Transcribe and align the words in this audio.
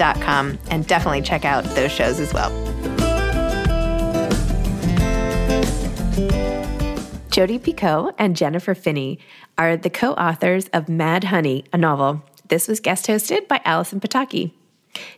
and 0.00 0.86
definitely 0.86 1.22
check 1.22 1.44
out 1.44 1.64
those 1.76 1.92
shows 1.92 2.20
as 2.20 2.32
well. 2.32 2.50
Jodi 7.30 7.58
Picoult 7.58 8.14
and 8.18 8.36
Jennifer 8.36 8.74
Finney 8.74 9.18
are 9.56 9.76
the 9.76 9.90
co 9.90 10.12
authors 10.12 10.68
of 10.72 10.88
Mad 10.88 11.24
Honey, 11.24 11.64
a 11.72 11.78
novel. 11.78 12.22
This 12.48 12.66
was 12.66 12.80
guest 12.80 13.06
hosted 13.06 13.46
by 13.46 13.60
Allison 13.64 14.00
Pataki. 14.00 14.52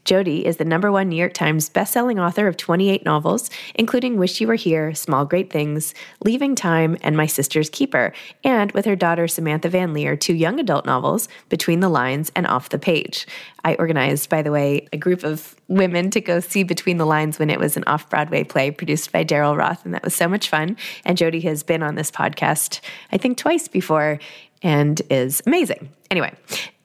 Jodi 0.05 0.45
is 0.45 0.57
the 0.57 0.65
number 0.65 0.91
one 0.91 1.09
New 1.09 1.17
York 1.17 1.33
Times 1.33 1.71
bestselling 1.71 2.21
author 2.21 2.47
of 2.47 2.57
28 2.57 3.05
novels, 3.05 3.51
including 3.75 4.17
Wish 4.17 4.41
You 4.41 4.49
Were 4.49 4.55
Here, 4.55 4.95
Small 4.95 5.25
Great 5.25 5.51
Things, 5.51 5.95
Leaving 6.25 6.55
Time, 6.55 6.97
and 7.03 7.17
My 7.17 7.27
Sister's 7.27 7.71
Keeper, 7.71 8.13
and 8.45 8.73
with 8.73 8.85
her 8.85 8.97
daughter 8.97 9.29
Samantha 9.29 9.69
Van 9.69 9.93
Leer, 9.93 10.17
two 10.17 10.35
young 10.35 10.61
adult 10.61 10.85
novels, 10.87 11.29
Between 11.49 11.81
the 11.81 11.89
Lines 11.89 12.31
and 12.35 12.47
Off 12.47 12.69
the 12.69 12.79
Page. 12.79 13.27
I 13.65 13.75
organized, 13.77 14.29
by 14.29 14.43
the 14.43 14.53
way, 14.53 14.89
a 14.93 14.97
group 14.97 15.25
of 15.25 15.55
women 15.69 16.11
to 16.11 16.21
go 16.21 16.41
see 16.41 16.65
Between 16.65 16.99
the 16.99 17.07
Lines 17.07 17.39
when 17.39 17.51
it 17.51 17.59
was 17.59 17.77
an 17.77 17.85
off 17.87 18.11
Broadway 18.11 18.45
play 18.45 18.71
produced 18.71 19.13
by 19.13 19.25
Daryl 19.25 19.57
Roth, 19.57 19.85
and 19.85 19.95
that 19.95 20.05
was 20.05 20.15
so 20.15 20.29
much 20.29 20.49
fun. 20.49 20.77
And 21.05 21.17
Jodi 21.17 21.41
has 21.41 21.63
been 21.63 21.83
on 21.83 21.95
this 21.95 22.11
podcast, 22.11 22.81
I 23.11 23.19
think, 23.19 23.39
twice 23.39 23.69
before 23.69 24.19
and 24.63 25.01
is 25.11 25.43
amazing. 25.47 25.91
Anyway, 26.11 26.33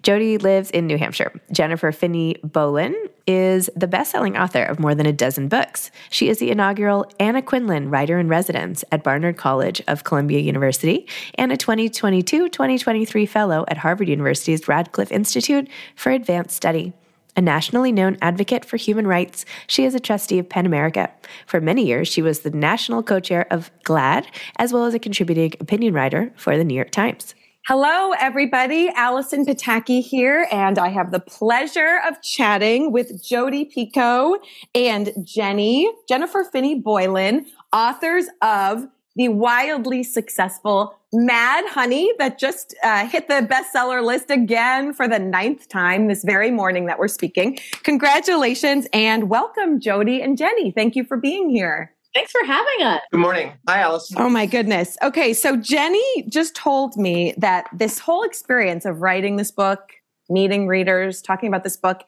Jodi 0.04 0.38
lives 0.38 0.72
in 0.72 0.88
New 0.88 0.98
Hampshire. 0.98 1.34
Jennifer 1.52 1.92
Finney 1.92 2.38
Boylan 2.44 2.96
is 3.26 3.70
the 3.76 3.88
best-selling 3.88 4.38
author 4.38 4.64
of 4.64 4.80
more 4.80 4.96
than 4.96 5.06
a 5.06 5.12
dozen 5.12 5.50
books. 5.50 5.92
She 6.10 6.30
is 6.30 6.40
the 6.40 6.50
inaugural 6.50 7.06
Anna 7.20 7.42
Quindlen 7.42 7.92
Writer 7.92 8.18
in 8.20 8.30
Residence 8.30 8.84
at 8.92 9.04
Barnard 9.04 9.38
College 9.38 9.82
of 9.88 10.04
Columbia 10.04 10.40
University 10.40 11.08
and 11.36 11.52
a 11.52 11.58
2022-2023 11.58 13.28
fellow 13.28 13.66
at 13.68 13.78
Harvard 13.78 14.08
University's 14.08 14.68
Radcliffe 14.68 15.12
Institute 15.12 15.68
for 15.96 16.12
Advanced 16.12 16.56
Study. 16.56 16.94
A 17.36 17.42
nationally 17.42 17.92
known 17.92 18.18
advocate 18.20 18.66
for 18.66 18.78
human 18.78 19.06
rights, 19.06 19.46
she 19.68 19.86
is 19.86 19.94
a 19.94 20.00
trustee 20.00 20.40
of 20.40 20.50
PEN 20.50 20.66
America. 20.66 21.12
For 21.46 21.62
many 21.62 21.86
years, 21.86 22.08
she 22.08 22.24
was 22.24 22.40
the 22.40 22.50
national 22.50 23.04
co 23.04 23.20
chair 23.20 23.46
of 23.52 23.70
GLAAD, 23.84 24.26
as 24.58 24.74
well 24.74 24.86
as 24.86 24.96
a 24.96 25.00
contributing 25.00 25.54
opinion 25.60 25.94
writer 25.94 26.34
for 26.36 26.58
the 26.58 26.64
New 26.64 26.74
York 26.74 26.90
Times. 26.90 27.36
Hello, 27.68 28.14
everybody. 28.18 28.88
Allison 28.96 29.46
Pataki 29.46 30.02
here, 30.02 30.48
and 30.54 30.80
I 30.80 30.88
have 30.88 31.12
the 31.12 31.20
pleasure 31.20 32.00
of 32.08 32.22
chatting 32.22 32.94
with 32.94 33.22
Jodi 33.22 33.66
Picoult 33.66 34.38
and 34.74 35.12
Jenny, 35.22 35.92
Jennifer 36.08 36.46
Finney 36.46 36.76
Boylan, 36.76 37.46
authors 37.74 38.28
of 38.42 38.88
the 39.18 39.28
wildly 39.28 40.04
successful 40.04 40.98
Mad 41.12 41.66
Honey 41.68 42.10
that 42.20 42.40
just 42.40 42.74
uh, 42.84 43.06
hit 43.06 43.28
the 43.28 43.46
bestseller 43.46 44.02
list 44.02 44.32
again 44.32 44.94
for 44.94 45.06
the 45.06 45.20
ninth 45.20 45.68
time 45.68 46.08
this 46.08 46.24
very 46.24 46.52
morning 46.52 46.86
that 46.86 46.98
we're 46.98 47.10
speaking. 47.10 47.60
Congratulations 47.84 48.88
and 48.94 49.30
welcome, 49.30 49.82
Jodi 49.82 50.22
and 50.22 50.38
Jenny. 50.38 50.72
Thank 50.72 50.96
you 50.96 51.04
for 51.04 51.18
being 51.18 51.50
here. 51.50 51.94
Thanks 52.14 52.32
for 52.32 52.46
having 52.46 52.84
us. 52.84 53.02
Good 53.12 53.20
morning. 53.20 53.54
Hi, 53.68 53.82
Alice. 53.82 54.12
Oh 54.18 54.30
my 54.30 54.46
goodness. 54.46 54.98
Okay, 55.04 55.34
so 55.34 55.56
Jenny 55.56 56.24
just 56.30 56.56
told 56.56 56.98
me 56.98 57.34
that 57.38 57.68
this 57.74 58.00
whole 58.00 58.24
experience 58.24 58.86
of 58.86 59.02
writing 59.02 59.36
this 59.36 59.52
book, 59.52 59.92
meeting 60.30 60.68
readers, 60.68 61.22
talking 61.22 61.48
about 61.48 61.64
this 61.64 61.78
book 61.78 62.04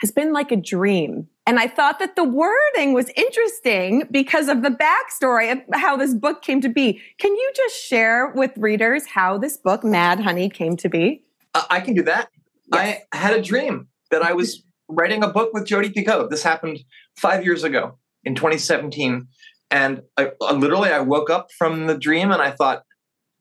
has 0.00 0.10
been 0.10 0.32
like 0.32 0.50
a 0.50 0.56
dream. 0.56 1.28
And 1.46 1.58
I 1.58 1.68
thought 1.68 1.98
that 1.98 2.16
the 2.16 2.24
wording 2.24 2.94
was 2.94 3.10
interesting 3.16 4.04
because 4.10 4.48
of 4.48 4.62
the 4.62 4.70
backstory 4.70 5.52
of 5.52 5.58
how 5.72 5.96
this 5.96 6.14
book 6.14 6.42
came 6.42 6.60
to 6.62 6.68
be. 6.68 7.00
Can 7.18 7.32
you 7.34 7.52
just 7.54 7.76
share 7.76 8.32
with 8.34 8.52
readers 8.56 9.06
how 9.06 9.36
this 9.36 9.56
book, 9.56 9.84
Mad 9.84 10.20
Honey, 10.20 10.48
came 10.48 10.76
to 10.78 10.88
be? 10.88 11.22
Uh, 11.54 11.64
I 11.68 11.80
can 11.80 11.94
do 11.94 12.02
that. 12.04 12.30
Yes. 12.72 13.02
I 13.12 13.16
had 13.16 13.34
a 13.34 13.42
dream 13.42 13.88
that 14.10 14.22
I 14.22 14.32
was 14.32 14.62
writing 14.88 15.22
a 15.22 15.28
book 15.28 15.52
with 15.52 15.66
Jodi 15.66 15.90
Picoult. 15.90 16.30
This 16.30 16.42
happened 16.42 16.80
five 17.16 17.44
years 17.44 17.62
ago. 17.62 17.98
In 18.24 18.34
2017. 18.34 19.26
And 19.70 20.02
I, 20.16 20.32
I 20.42 20.52
literally, 20.52 20.90
I 20.90 21.00
woke 21.00 21.30
up 21.30 21.48
from 21.56 21.86
the 21.86 21.96
dream 21.96 22.32
and 22.32 22.42
I 22.42 22.50
thought, 22.50 22.82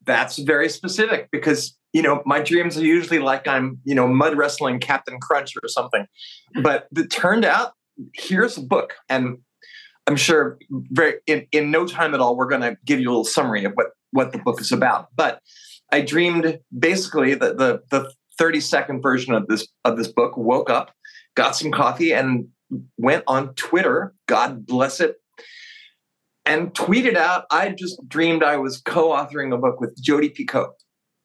that's 0.06 0.38
very 0.38 0.70
specific 0.70 1.30
because 1.32 1.78
you 1.94 2.02
know 2.02 2.22
my 2.26 2.40
dreams 2.40 2.78
are 2.78 2.86
usually 2.86 3.20
like 3.20 3.48
i'm 3.48 3.80
you 3.84 3.94
know 3.94 4.08
mud 4.08 4.38
wrestling 4.38 4.80
captain 4.80 5.20
crunch 5.20 5.54
or 5.62 5.68
something. 5.68 6.06
But 6.64 6.88
it 6.96 7.12
turned 7.12 7.46
out 7.46 7.74
here's 8.16 8.58
a 8.58 8.62
book. 8.62 8.96
And 9.08 9.38
i'm 10.08 10.16
sure 10.16 10.58
very 10.72 11.16
in, 11.28 11.46
in 11.52 11.70
no 11.70 11.86
time 11.86 12.14
at 12.14 12.20
all 12.20 12.36
we're 12.36 12.48
going 12.48 12.62
to 12.62 12.78
give 12.86 13.00
you 13.00 13.10
a 13.10 13.12
little 13.12 13.26
summary 13.26 13.66
of 13.66 13.74
what 13.74 13.88
what 14.12 14.32
the 14.32 14.40
book 14.40 14.60
is 14.62 14.72
about. 14.72 15.08
But 15.16 15.42
i 15.92 16.02
dreamed 16.02 16.60
basically 16.78 17.36
the 17.36 17.54
the, 17.54 17.82
the 17.92 18.12
30 18.38 18.62
second 18.62 19.02
version 19.02 19.34
of 19.34 19.48
this 19.48 19.68
of 19.86 19.98
this 19.98 20.08
book 20.08 20.38
woke 20.38 20.70
up 20.70 20.92
got 21.36 21.56
some 21.56 21.72
coffee 21.72 22.14
and 22.14 22.48
went 22.98 23.24
on 23.28 23.54
twitter 23.56 24.14
god 24.28 24.66
bless 24.66 25.00
it 25.00 25.18
and 26.50 26.74
tweeted 26.74 27.16
out, 27.16 27.46
I 27.52 27.70
just 27.70 28.00
dreamed 28.10 28.42
I 28.42 28.58
was 28.58 28.82
co 28.82 29.10
authoring 29.10 29.54
a 29.54 29.58
book 29.58 29.80
with 29.80 29.96
Jodi 30.02 30.32
Picoult. 30.32 30.74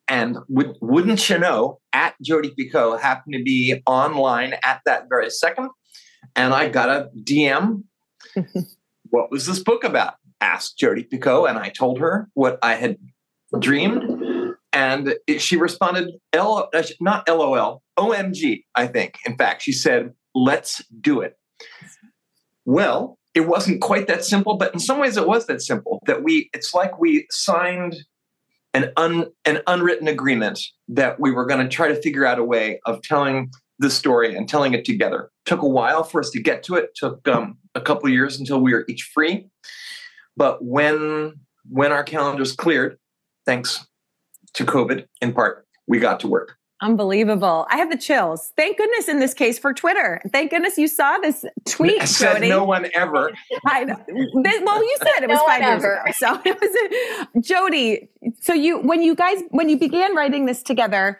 And 0.06 0.37
would, 0.50 0.76
wouldn't 0.82 1.31
you 1.31 1.38
know, 1.38 1.81
at 1.94 2.14
Jodi 2.23 2.50
Picoult 2.50 3.00
happened 3.00 3.32
to 3.32 3.43
be 3.43 3.81
online 3.87 4.55
at 4.62 4.82
that 4.85 5.05
very 5.08 5.31
second. 5.31 5.70
And 6.37 6.52
I 6.52 6.69
got 6.69 6.91
a 6.91 7.08
DM. 7.19 7.85
what 9.08 9.31
was 9.31 9.47
this 9.47 9.61
book 9.61 9.82
about? 9.82 10.17
Asked 10.43 10.76
Jodi 10.76 11.05
Picoult. 11.05 11.49
And 11.49 11.58
I 11.58 11.70
told 11.70 12.00
her 12.00 12.29
what 12.35 12.58
I 12.62 12.75
had 12.75 12.99
dreamed. 13.58 14.02
And 14.75 15.14
it, 15.26 15.40
she 15.40 15.56
responded, 15.56 16.11
L, 16.35 16.69
uh, 16.75 16.82
not 17.00 17.26
LOL, 17.26 17.82
OMG, 17.99 18.64
I 18.75 18.88
think. 18.88 19.14
In 19.25 19.38
fact, 19.38 19.62
she 19.62 19.73
said, 19.73 20.12
let's 20.35 20.83
do 21.01 21.21
it. 21.21 21.37
Well, 22.65 23.19
it 23.35 23.49
wasn't 23.49 23.81
quite 23.81 24.07
that 24.07 24.25
simple, 24.25 24.57
but 24.57 24.73
in 24.73 24.81
some 24.81 24.99
ways 24.99 25.17
it 25.17 25.27
was 25.27 25.47
that 25.47 25.61
simple. 25.61 26.01
That 26.07 26.23
we, 26.23 26.51
it's 26.53 26.73
like 26.73 26.99
we 26.99 27.27
signed 27.31 27.97
an 28.73 28.93
un, 28.97 29.27
an 29.45 29.61
unwritten 29.67 30.09
agreement 30.09 30.61
that 30.89 31.21
we 31.21 31.31
were 31.31 31.47
going 31.47 31.61
to 31.61 31.69
try 31.69 31.89
to 31.89 32.01
figure 32.01 32.27
out 32.27 32.39
a 32.39 32.45
way 32.45 32.81
of 32.87 33.03
telling 33.03 33.51
the 33.79 33.91
story 33.91 34.35
and 34.35 34.49
telling 34.49 34.73
it 34.73 34.85
together. 34.85 35.31
Took 35.47 35.63
a 35.63 35.69
while 35.69 36.05
for 36.05 36.21
us 36.21 36.31
to 36.31 36.41
get 36.41 36.63
to 36.65 36.77
it. 36.77 36.91
took 36.95 37.27
um, 37.29 37.59
a 37.75 37.81
couple 37.81 38.09
years 38.09 38.39
until 38.39 38.61
we 38.61 38.73
were 38.73 38.85
each 38.89 39.11
free. 39.13 39.49
But 40.37 40.65
when 40.65 41.35
when 41.69 41.93
our 41.93 42.05
calendars 42.05 42.53
cleared, 42.53 42.99
thanks 43.47 43.87
to 44.55 44.65
COVID 44.65 45.07
in 45.21 45.33
part, 45.33 45.67
we 45.87 45.99
got 45.99 46.21
to 46.21 46.29
work. 46.29 46.57
Unbelievable. 46.85 47.67
I 47.71 47.79
have 47.79 47.91
the 47.91 47.97
chills. 47.97 48.53
Thank 48.59 48.77
goodness 48.77 49.09
in 49.09 49.19
this 49.19 49.33
case 49.33 49.59
for 49.59 49.73
Twitter. 49.73 50.21
Thank 50.33 50.51
goodness 50.51 50.77
you 50.77 50.87
saw 50.87 51.17
this 51.17 51.43
tweet, 51.67 52.03
I 52.03 52.05
said 52.05 52.35
Jodi. 52.35 52.49
no 52.51 52.63
one 52.63 52.91
ever. 52.93 53.33
I 53.67 53.85
know. 53.85 53.97
Well, 54.07 54.83
you 54.85 54.97
said 54.99 55.23
it 55.23 55.31
was 55.31 55.39
No 55.41 55.47
five 55.47 55.63
years 55.63 55.83
ever. 55.83 55.95
ago. 56.03 56.13
So 56.15 56.41
it 56.45 56.61
was 56.61 57.27
a, 57.35 57.41
Jodi. 57.41 58.09
So 58.43 58.53
you, 58.53 58.81
when 58.81 59.01
you 59.03 59.15
guys, 59.15 59.39
when 59.49 59.71
you 59.71 59.79
began 59.79 60.15
writing 60.15 60.45
this 60.45 60.63
together, 60.63 61.19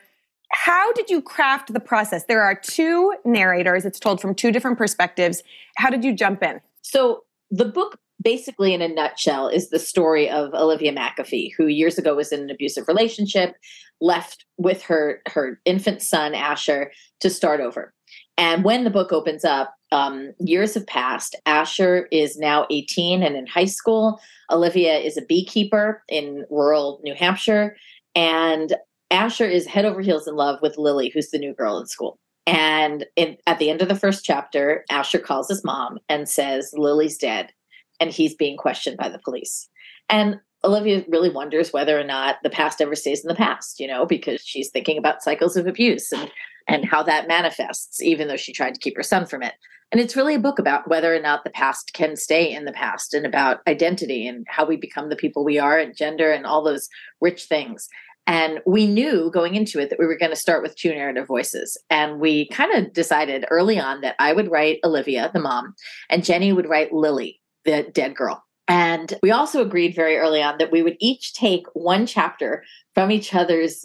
how 0.53 0.93
did 0.93 1.09
you 1.09 1.23
craft 1.23 1.73
the 1.73 1.81
process? 1.81 2.25
There 2.27 2.43
are 2.43 2.55
two 2.55 3.15
narrators. 3.25 3.87
It's 3.87 3.99
told 3.99 4.21
from 4.21 4.35
two 4.35 4.53
different 4.53 4.77
perspectives. 4.77 5.43
How 5.79 5.89
did 5.89 6.05
you 6.05 6.13
jump 6.15 6.43
in? 6.43 6.61
So 6.83 7.25
the 7.51 7.65
book, 7.65 7.99
basically 8.23 8.75
in 8.75 8.83
a 8.83 8.89
nutshell, 8.89 9.49
is 9.49 9.71
the 9.71 9.79
story 9.79 10.29
of 10.29 10.55
Olivia 10.55 10.93
McAfee, 10.93 11.51
who 11.57 11.67
years 11.67 11.99
ago 11.99 12.15
was 12.15 12.33
in 12.33 12.41
an 12.41 12.51
abusive 12.51 12.89
relationship, 12.89 13.55
left 14.01 14.45
with 14.57 14.83
her 14.83 15.21
her 15.29 15.61
infant 15.65 16.03
son 16.03 16.35
Asher 16.35 16.93
to 17.21 17.31
start 17.31 17.61
over. 17.61 17.93
And 18.37 18.65
when 18.65 18.85
the 18.85 18.91
book 18.91 19.13
opens 19.13 19.45
up, 19.45 19.75
um, 19.93 20.33
years 20.41 20.75
have 20.75 20.87
passed. 20.87 21.37
Asher 21.47 22.09
is 22.11 22.37
now 22.37 22.67
18 22.71 23.23
and 23.23 23.37
in 23.37 23.47
high 23.47 23.65
school. 23.65 24.21
Olivia 24.51 24.99
is 24.99 25.17
a 25.17 25.23
beekeeper 25.23 26.03
in 26.09 26.45
rural 26.51 27.01
New 27.05 27.15
Hampshire. 27.15 27.77
And 28.15 28.75
Asher 29.11 29.47
is 29.47 29.67
head 29.67 29.85
over 29.85 30.01
heels 30.01 30.27
in 30.27 30.35
love 30.35 30.59
with 30.63 30.79
Lily, 30.79 31.11
who's 31.11 31.31
the 31.31 31.39
new 31.39 31.55
girl 31.55 31.79
in 31.79 31.87
school. 31.87 32.19
And 32.47 33.07
in, 33.17 33.37
at 33.47 33.59
the 33.59 33.71
end 33.71 33.81
of 33.83 33.89
the 33.89 33.95
first 33.95 34.25
chapter, 34.25 34.85
Asher 34.91 35.19
calls 35.19 35.49
his 35.49 35.65
mom 35.65 35.99
and 36.09 36.29
says, 36.29 36.73
Lily's 36.77 37.17
dead, 37.17 37.53
and 38.01 38.11
he's 38.11 38.35
being 38.35 38.57
questioned 38.57 38.97
by 38.97 39.09
the 39.09 39.21
police. 39.25 39.69
And 40.09 40.41
Olivia 40.65 41.05
really 41.09 41.31
wonders 41.31 41.73
whether 41.73 41.99
or 41.99 42.05
not 42.05 42.37
the 42.43 42.51
past 42.51 42.81
ever 42.81 42.95
stays 42.95 43.23
in 43.23 43.29
the 43.29 43.35
past, 43.35 43.79
you 43.79 43.87
know, 43.87 44.07
because 44.07 44.41
she's 44.43 44.71
thinking 44.71 44.99
about 44.99 45.23
cycles 45.23 45.57
of 45.57 45.67
abuse 45.67 46.11
and, 46.13 46.31
and 46.67 46.85
how 46.85 47.03
that 47.03 47.29
manifests, 47.29 48.03
even 48.03 48.29
though 48.29 48.37
she 48.37 48.53
tried 48.53 48.75
to 48.75 48.81
keep 48.81 48.97
her 48.97 49.03
son 49.03 49.27
from 49.27 49.43
it. 49.43 49.55
And 49.93 50.01
it's 50.01 50.17
really 50.17 50.35
a 50.35 50.41
book 50.41 50.59
about 50.59 50.89
whether 50.89 51.15
or 51.15 51.21
not 51.21 51.45
the 51.45 51.51
past 51.51 51.93
can 51.93 52.17
stay 52.17 52.51
in 52.51 52.65
the 52.65 52.73
past 52.73 53.15
and 53.15 53.27
about 53.27 53.61
identity 53.69 54.27
and 54.27 54.47
how 54.49 54.65
we 54.67 54.77
become 54.77 55.09
the 55.09 55.17
people 55.17 55.45
we 55.45 55.59
are 55.59 55.79
and 55.79 55.97
gender 55.97 56.33
and 56.33 56.47
all 56.47 56.65
those 56.65 56.89
rich 57.21 57.45
things. 57.45 57.89
And 58.27 58.61
we 58.67 58.87
knew 58.87 59.31
going 59.33 59.55
into 59.55 59.79
it 59.79 59.91
that 59.91 59.99
we 59.99 60.07
were 60.07 60.17
going 60.17 60.33
to 60.33 60.37
start 60.37 60.63
with 60.63 60.77
two 60.77 60.89
narrative 60.91 61.27
voices. 61.27 61.79
And 61.91 62.19
we 62.19 62.49
kind 62.49 62.75
of 62.75 62.93
decided 62.95 63.45
early 63.51 63.79
on 63.79 64.01
that 64.01 64.17
I 64.19 64.33
would 64.33 64.51
write 64.51 64.79
Olivia, 64.83 65.31
the 65.33 65.41
mom, 65.41 65.75
and 66.09 66.25
Jenny 66.25 66.53
would 66.53 66.69
write 66.69 66.93
Lily, 66.93 67.41
the 67.65 67.91
dead 67.93 68.15
girl. 68.15 68.45
And 68.67 69.15
we 69.23 69.31
also 69.31 69.61
agreed 69.61 69.95
very 69.95 70.17
early 70.17 70.43
on 70.43 70.59
that 70.59 70.73
we 70.73 70.83
would 70.83 70.97
each 70.99 71.35
take 71.35 71.67
one 71.75 72.07
chapter 72.07 72.65
from 72.95 73.11
each 73.11 73.35
other's 73.35 73.85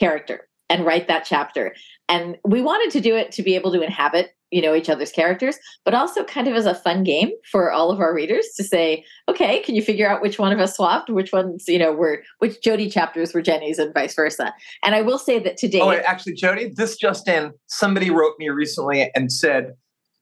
character 0.00 0.48
and 0.68 0.84
write 0.84 1.08
that 1.08 1.24
chapter. 1.24 1.74
And 2.08 2.36
we 2.44 2.60
wanted 2.60 2.90
to 2.92 3.00
do 3.00 3.14
it 3.14 3.30
to 3.32 3.42
be 3.42 3.54
able 3.54 3.72
to 3.72 3.82
inhabit, 3.82 4.30
you 4.50 4.60
know, 4.60 4.74
each 4.74 4.88
other's 4.88 5.12
characters, 5.12 5.56
but 5.84 5.94
also 5.94 6.24
kind 6.24 6.48
of 6.48 6.54
as 6.54 6.66
a 6.66 6.74
fun 6.74 7.04
game 7.04 7.30
for 7.50 7.70
all 7.70 7.92
of 7.92 8.00
our 8.00 8.12
readers 8.12 8.48
to 8.56 8.64
say, 8.64 9.04
okay, 9.28 9.60
can 9.60 9.76
you 9.76 9.82
figure 9.82 10.08
out 10.08 10.22
which 10.22 10.40
one 10.40 10.52
of 10.52 10.58
us 10.58 10.76
swapped, 10.76 11.08
which 11.08 11.32
ones, 11.32 11.66
you 11.68 11.78
know, 11.78 11.92
were 11.92 12.22
which 12.38 12.60
Jodi 12.62 12.90
chapters 12.90 13.32
were 13.32 13.42
Jenny's 13.42 13.78
and 13.78 13.94
vice 13.94 14.14
versa. 14.14 14.52
And 14.84 14.94
I 14.94 15.02
will 15.02 15.18
say 15.18 15.38
that 15.38 15.56
today 15.56 15.80
Oh, 15.80 15.88
wait, 15.88 16.02
actually, 16.02 16.34
Jodi, 16.34 16.72
this 16.74 16.96
just 16.96 17.28
in. 17.28 17.52
Somebody 17.68 18.10
wrote 18.10 18.34
me 18.38 18.48
recently 18.48 19.10
and 19.14 19.32
said, 19.32 19.74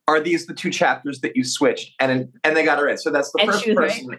"Are 0.07 0.19
these 0.19 0.45
the 0.45 0.53
two 0.53 0.71
chapters 0.71 1.21
that 1.21 1.35
you 1.35 1.43
switched?" 1.43 1.93
And 1.99 2.29
and 2.43 2.55
they 2.55 2.63
got 2.63 2.79
it 2.79 2.83
right. 2.83 2.99
So 2.99 3.11
that's 3.11 3.31
the 3.31 3.41
And 3.41 3.51
first 3.51 3.67
was 3.67 3.75
right. 3.75 3.89
person 3.89 4.15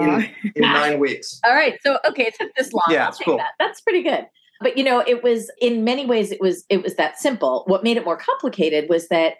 in, 0.00 0.10
in 0.10 0.52
in 0.54 0.62
nine 0.62 0.98
weeks. 0.98 1.40
All 1.44 1.54
right. 1.54 1.78
So 1.84 1.98
okay, 2.08 2.24
it 2.24 2.34
took 2.38 2.54
this 2.56 2.72
long. 2.72 2.84
Yeah, 2.88 3.04
I'll 3.04 3.08
it's 3.10 3.18
take 3.18 3.26
cool. 3.26 3.36
that. 3.38 3.52
That's 3.58 3.80
pretty 3.80 4.02
good. 4.02 4.26
But 4.60 4.76
you 4.78 4.84
know, 4.84 5.02
it 5.06 5.22
was 5.22 5.50
in 5.60 5.84
many 5.84 6.06
ways 6.06 6.30
it 6.30 6.40
was 6.40 6.64
it 6.68 6.82
was 6.82 6.94
that 6.96 7.18
simple. 7.18 7.64
What 7.66 7.84
made 7.84 7.96
it 7.96 8.04
more 8.04 8.16
complicated 8.16 8.88
was 8.88 9.08
that 9.08 9.34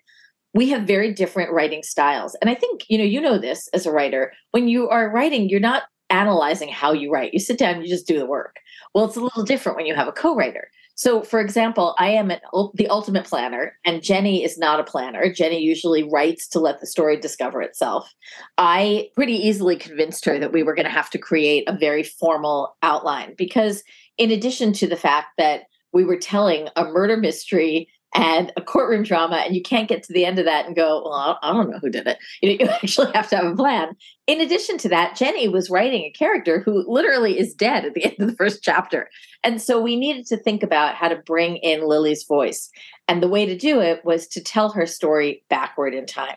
we 0.55 0.69
have 0.71 0.83
very 0.83 1.13
different 1.13 1.53
writing 1.53 1.83
styles. 1.83 2.37
And 2.37 2.49
I 2.49 2.55
think, 2.55 2.85
you 2.89 2.97
know, 2.97 3.05
you 3.05 3.21
know 3.21 3.39
this 3.39 3.69
as 3.75 3.87
a 3.87 3.93
writer. 3.93 4.33
When 4.53 4.69
you 4.69 4.89
are 4.89 5.11
writing, 5.11 5.49
you're 5.49 5.61
not 5.61 5.83
analyzing 6.11 6.69
how 6.69 6.93
you 6.93 7.11
write. 7.11 7.35
You 7.35 7.41
sit 7.41 7.59
down, 7.59 7.83
you 7.83 7.89
just 7.89 8.07
do 8.07 8.19
the 8.19 8.27
work. 8.27 8.57
Well, 8.95 9.05
it's 9.05 9.17
a 9.17 9.21
little 9.21 9.43
different 9.45 9.77
when 9.77 9.87
you 9.87 9.97
have 9.97 10.07
a 10.07 10.13
co-writer. 10.13 10.69
So, 10.97 11.23
for 11.23 11.41
example, 11.41 11.95
I 11.99 12.11
am 12.11 12.31
an, 12.31 12.41
the 12.75 12.87
ultimate 12.89 13.25
planner, 13.25 13.77
and 13.85 14.03
Jenny 14.03 14.45
is 14.45 14.57
not 14.57 14.79
a 14.79 14.85
planner. 14.85 15.33
Jenny 15.33 15.61
usually 15.61 16.05
writes 16.05 16.47
to 16.49 16.61
let 16.61 16.81
the 16.81 16.87
story 16.87 17.17
discover 17.17 17.61
itself. 17.63 18.13
I 18.59 19.09
pretty 19.15 19.35
easily 19.35 19.77
convinced 19.77 20.25
her 20.25 20.39
that 20.39 20.53
we 20.53 20.63
were 20.63 20.75
going 20.75 20.87
to 20.87 20.93
have 20.93 21.11
to 21.11 21.19
create 21.19 21.69
a 21.69 21.77
very 21.77 22.05
formal 22.05 22.77
outline 22.83 23.35
because, 23.37 23.83
in 24.19 24.31
addition 24.31 24.73
to 24.75 24.87
the 24.87 24.97
fact 24.97 25.29
that 25.39 25.63
we 25.93 26.05
were 26.05 26.19
telling 26.19 26.69
a 26.77 26.85
murder 26.85 27.17
mystery 27.17 27.89
and 28.15 28.53
a 28.57 28.63
courtroom 28.63 29.03
drama, 29.03 29.37
and 29.37 29.57
you 29.57 29.63
can't 29.63 29.89
get 29.89 30.05
to 30.05 30.13
the 30.13 30.25
end 30.25 30.39
of 30.39 30.45
that 30.45 30.67
and 30.67 30.77
go, 30.77 31.03
Well, 31.05 31.39
I 31.43 31.53
don't 31.53 31.69
know 31.69 31.79
who 31.79 31.91
did 31.91 32.07
it. 32.07 32.19
You, 32.43 32.59
know, 32.59 32.65
you 32.65 32.71
actually 32.71 33.13
have 33.13 33.29
to 33.31 33.37
have 33.37 33.47
a 33.47 33.57
plan. 33.57 33.97
In 34.27 34.41
addition 34.41 34.79
to 34.79 34.89
that, 34.91 35.17
Jenny 35.17 35.49
was 35.49 35.71
writing 35.71 36.03
a 36.03 36.11
character 36.11 36.61
who 36.61 36.85
literally 36.91 37.39
is 37.39 37.55
dead 37.55 37.85
at 37.85 37.95
the 37.95 38.05
end 38.05 38.17
of 38.21 38.29
the 38.29 38.37
first 38.37 38.63
chapter. 38.63 39.11
And 39.43 39.61
so 39.61 39.81
we 39.81 39.97
needed 39.97 40.27
to 40.27 40.37
think 40.37 40.63
about 40.63 40.95
how 40.95 41.09
to 41.09 41.17
bring 41.17 41.57
in 41.57 41.89
Lily's 41.89 42.25
voice. 42.25 42.71
And 43.09 43.23
the 43.23 43.29
way 43.29 43.47
to 43.47 43.57
do 43.57 43.81
it 43.81 44.05
was 44.05 44.27
to 44.29 44.43
tell 44.43 44.71
her 44.71 44.87
story 44.87 45.43
backward 45.51 45.95
in 45.95 46.07
time. 46.07 46.37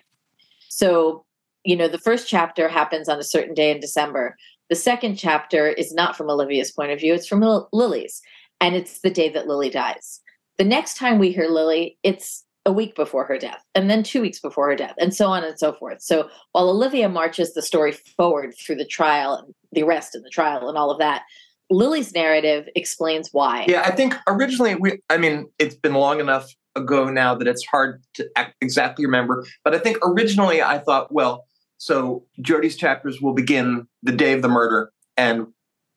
So, 0.70 1.26
you 1.64 1.76
know, 1.76 1.88
the 1.88 2.00
first 2.00 2.28
chapter 2.28 2.68
happens 2.68 3.08
on 3.08 3.20
a 3.20 3.24
certain 3.24 3.54
day 3.54 3.72
in 3.72 3.80
December. 3.80 4.36
The 4.70 4.76
second 4.76 5.16
chapter 5.16 5.68
is 5.68 5.94
not 5.94 6.18
from 6.18 6.30
Olivia's 6.30 6.72
point 6.72 6.92
of 6.92 7.00
view, 7.00 7.14
it's 7.14 7.28
from 7.28 7.42
Lil- 7.42 7.70
Lily's. 7.72 8.22
And 8.60 8.76
it's 8.76 9.02
the 9.02 9.10
day 9.10 9.30
that 9.30 9.48
Lily 9.48 9.70
dies. 9.70 10.22
The 10.58 10.66
next 10.66 10.98
time 10.98 11.20
we 11.20 11.32
hear 11.32 11.48
Lily, 11.48 11.98
it's 12.04 12.44
a 12.66 12.72
week 12.72 12.96
before 12.96 13.26
her 13.26 13.38
death, 13.38 13.64
and 13.76 13.90
then 13.90 14.04
two 14.04 14.22
weeks 14.22 14.40
before 14.40 14.70
her 14.70 14.76
death, 14.76 14.96
and 15.00 15.16
so 15.16 15.28
on 15.28 15.44
and 15.44 15.58
so 15.58 15.72
forth. 15.74 16.02
So 16.02 16.30
while 16.52 16.70
Olivia 16.70 17.08
marches 17.08 17.54
the 17.54 17.62
story 17.62 17.94
forward 17.94 18.54
through 18.60 18.76
the 18.76 18.86
trial 18.86 19.36
and 19.36 19.54
the 19.72 19.84
arrest 19.84 20.16
and 20.16 20.26
the 20.26 20.30
trial 20.30 20.68
and 20.68 20.78
all 20.78 20.92
of 20.92 21.00
that, 21.00 21.24
Lily's 21.70 22.14
narrative 22.14 22.68
explains 22.76 23.30
why. 23.32 23.66
Yeah, 23.68 23.82
I 23.82 23.92
think 23.92 24.16
originally 24.28 24.76
we. 24.76 25.00
I 25.10 25.18
mean, 25.18 25.48
it's 25.60 25.76
been 25.76 25.94
long 25.94 26.20
enough 26.20 26.54
ago 26.76 27.10
now 27.10 27.36
that 27.36 27.48
it's 27.48 27.66
hard 27.66 28.04
to 28.16 28.30
exactly 28.62 29.06
remember. 29.06 29.46
But 29.64 29.76
I 29.76 29.80
think 29.80 29.98
originally 30.04 30.62
I 30.62 30.78
thought, 30.80 31.14
well, 31.14 31.46
so 31.78 32.26
Jodi's 32.42 32.76
chapters 32.76 33.22
will 33.22 33.34
begin 33.34 33.88
the 34.04 34.12
day 34.12 34.34
of 34.34 34.42
the 34.42 34.50
murder 34.50 34.92
and 35.16 35.48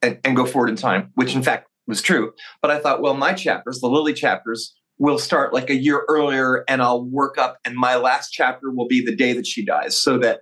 and, 0.02 0.18
and 0.24 0.34
go 0.34 0.46
forward 0.46 0.70
in 0.70 0.76
time, 0.76 1.10
which 1.14 1.34
in 1.34 1.42
fact 1.42 1.68
was 1.90 2.00
true. 2.00 2.32
But 2.62 2.70
I 2.70 2.78
thought, 2.78 3.02
well, 3.02 3.14
my 3.14 3.34
chapters, 3.34 3.80
the 3.80 3.88
Lily 3.88 4.14
chapters, 4.14 4.74
will 4.98 5.18
start 5.18 5.52
like 5.52 5.68
a 5.68 5.74
year 5.76 6.04
earlier, 6.08 6.64
and 6.68 6.82
I'll 6.82 7.04
work 7.04 7.36
up, 7.38 7.58
and 7.64 7.74
my 7.74 7.96
last 7.96 8.30
chapter 8.30 8.70
will 8.70 8.88
be 8.88 9.04
the 9.04 9.14
day 9.14 9.32
that 9.34 9.46
she 9.46 9.64
dies, 9.64 10.00
so 10.00 10.18
that 10.18 10.40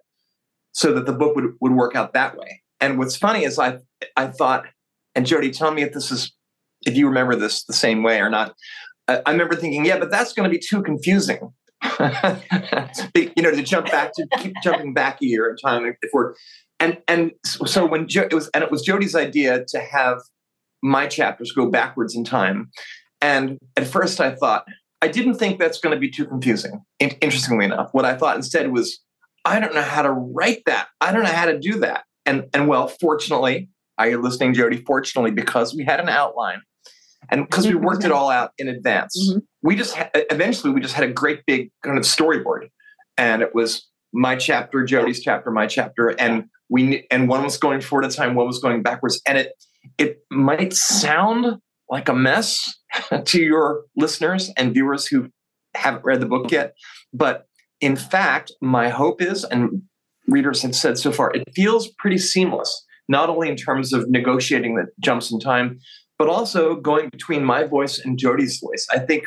so 0.73 0.93
that 0.93 1.07
the 1.07 1.13
book 1.13 1.35
would, 1.35 1.55
would 1.61 1.73
work 1.73 1.97
out 1.97 2.13
that 2.13 2.37
way. 2.37 2.63
And 2.81 2.99
what's 2.99 3.17
funny 3.17 3.45
is 3.45 3.59
I 3.59 3.79
I 4.17 4.29
thought, 4.29 4.67
and 5.15 5.27
Jodi, 5.27 5.51
tell 5.51 5.73
me 5.73 5.83
if 5.83 5.93
this 5.93 6.11
is 6.13 6.33
if 6.87 6.97
you 6.97 7.07
remember 7.09 7.35
this 7.35 7.65
the 7.65 7.73
same 7.73 8.03
way 8.03 8.21
or 8.21 8.31
not. 8.31 8.55
I, 9.09 9.23
I 9.27 9.33
remember 9.33 9.57
thinking, 9.57 9.85
yeah, 9.85 9.99
but 9.99 10.11
that's 10.11 10.33
going 10.33 10.49
to 10.49 10.51
be 10.51 10.63
too 10.63 10.83
confusing. 10.83 11.53
you 13.15 13.43
know, 13.43 13.53
to 13.53 13.63
jump 13.63 13.87
back 13.87 14.13
to 14.15 14.27
keep 14.39 14.53
jumping 14.63 14.93
back 14.93 15.19
a 15.23 15.27
year 15.27 15.49
in 15.49 15.57
time 15.57 15.87
if 15.87 16.11
we're 16.13 16.35
and 16.81 16.99
and 17.07 17.33
so 17.45 17.87
when 17.87 18.09
jo- 18.09 18.27
it 18.31 18.35
was 18.35 18.49
and 18.49 18.65
it 18.65 18.71
was 18.71 18.83
Jodi's 18.83 19.15
idea 19.15 19.65
to 19.69 19.79
have 19.79 20.19
my 20.83 21.07
chapters 21.07 21.53
go 21.53 21.71
backwards 21.71 22.15
in 22.15 22.25
time. 22.25 22.71
And 23.21 23.59
at 23.77 23.87
first 23.87 24.21
I 24.21 24.35
thought, 24.35 24.65
I 25.01 25.09
didn't 25.09 25.35
think 25.35 25.59
that's 25.59 25.79
going 25.79 25.95
to 25.95 26.01
be 26.01 26.11
too 26.11 26.27
confusing. 26.27 26.81
In- 26.99 27.17
interestingly 27.21 27.65
enough, 27.65 27.91
what 27.93 28.05
I 28.05 28.17
thought 28.17 28.37
instead 28.37 28.73
was, 28.73 29.01
I 29.45 29.61
don't 29.61 29.75
know 29.75 29.83
how 29.83 30.03
to 30.03 30.11
write 30.11 30.63
that. 30.67 30.89
I 31.01 31.13
don't 31.13 31.23
know 31.23 31.31
how 31.31 31.47
to 31.47 31.59
do 31.59 31.79
that. 31.81 32.05
And 32.27 32.45
and 32.53 32.69
well, 32.69 32.89
fortunately, 32.89 33.71
are 33.97 34.09
you 34.11 34.21
listening, 34.21 34.53
Jodi? 34.53 34.83
Fortunately, 34.85 35.31
because 35.31 35.75
we 35.75 35.85
had 35.85 36.01
an 36.01 36.09
outline, 36.09 36.61
and 37.31 37.47
because 37.47 37.67
we 37.67 37.75
worked 37.75 38.05
it 38.05 38.13
all 38.13 38.29
out 38.29 38.53
in 38.59 38.69
advance, 38.69 39.17
mm-hmm. 39.19 39.39
we 39.63 39.77
just 39.77 39.97
ha- 39.97 40.11
eventually 40.15 40.73
we 40.73 40.81
just 40.81 40.95
had 40.95 41.09
a 41.09 41.13
great 41.13 41.47
big 41.47 41.71
kind 41.83 41.97
of 41.97 42.05
storyboard, 42.05 42.69
and 43.17 43.41
it 43.41 43.55
was 43.55 43.89
my 44.13 44.37
chapter, 44.37 44.85
Jodi's 44.85 45.21
chapter, 45.21 45.51
my 45.51 45.67
chapter, 45.67 46.09
and 46.21 46.45
we 46.69 47.07
and 47.11 47.29
one 47.29 47.43
was 47.43 47.57
going 47.57 47.81
forward 47.81 48.05
at 48.05 48.13
a 48.13 48.17
time, 48.17 48.35
one 48.35 48.47
was 48.47 48.59
going 48.59 48.83
backwards, 48.83 49.23
and 49.27 49.39
it 49.39 49.53
it 49.97 50.19
might 50.31 50.73
sound 50.73 51.61
like 51.91 52.09
a 52.09 52.15
mess 52.15 52.61
to 53.25 53.43
your 53.43 53.85
listeners 53.97 54.53
and 54.57 54.75
viewers 54.75 55.07
who 55.07 55.29
haven't 55.75 56.05
read 56.05 56.21
the 56.21 56.27
book 56.27 56.51
yet, 56.51 56.75
but 57.13 57.47
in 57.81 57.97
fact, 57.97 58.53
my 58.61 58.89
hope 58.89 59.23
is, 59.23 59.45
and 59.45 59.83
readers 60.27 60.63
have 60.63 60.75
said 60.75 60.99
so 60.99 61.13
far, 61.13 61.31
it 61.35 61.45
feels 61.55 61.89
pretty 61.99 62.19
seamless, 62.19 62.85
not 63.09 63.29
only 63.29 63.49
in 63.49 63.57
terms 63.57 63.93
of 63.93 64.09
negotiating 64.11 64.75
the 64.75 64.87
jumps 65.01 65.31
in 65.33 65.39
time, 65.39 65.79
but 66.19 66.29
also 66.29 66.75
going 66.75 67.09
between 67.11 67.45
my 67.45 67.65
voice 67.65 67.99
and 67.99 68.19
Jodi's 68.19 68.59
voice. 68.59 68.87
I 68.93 68.99
think 68.99 69.25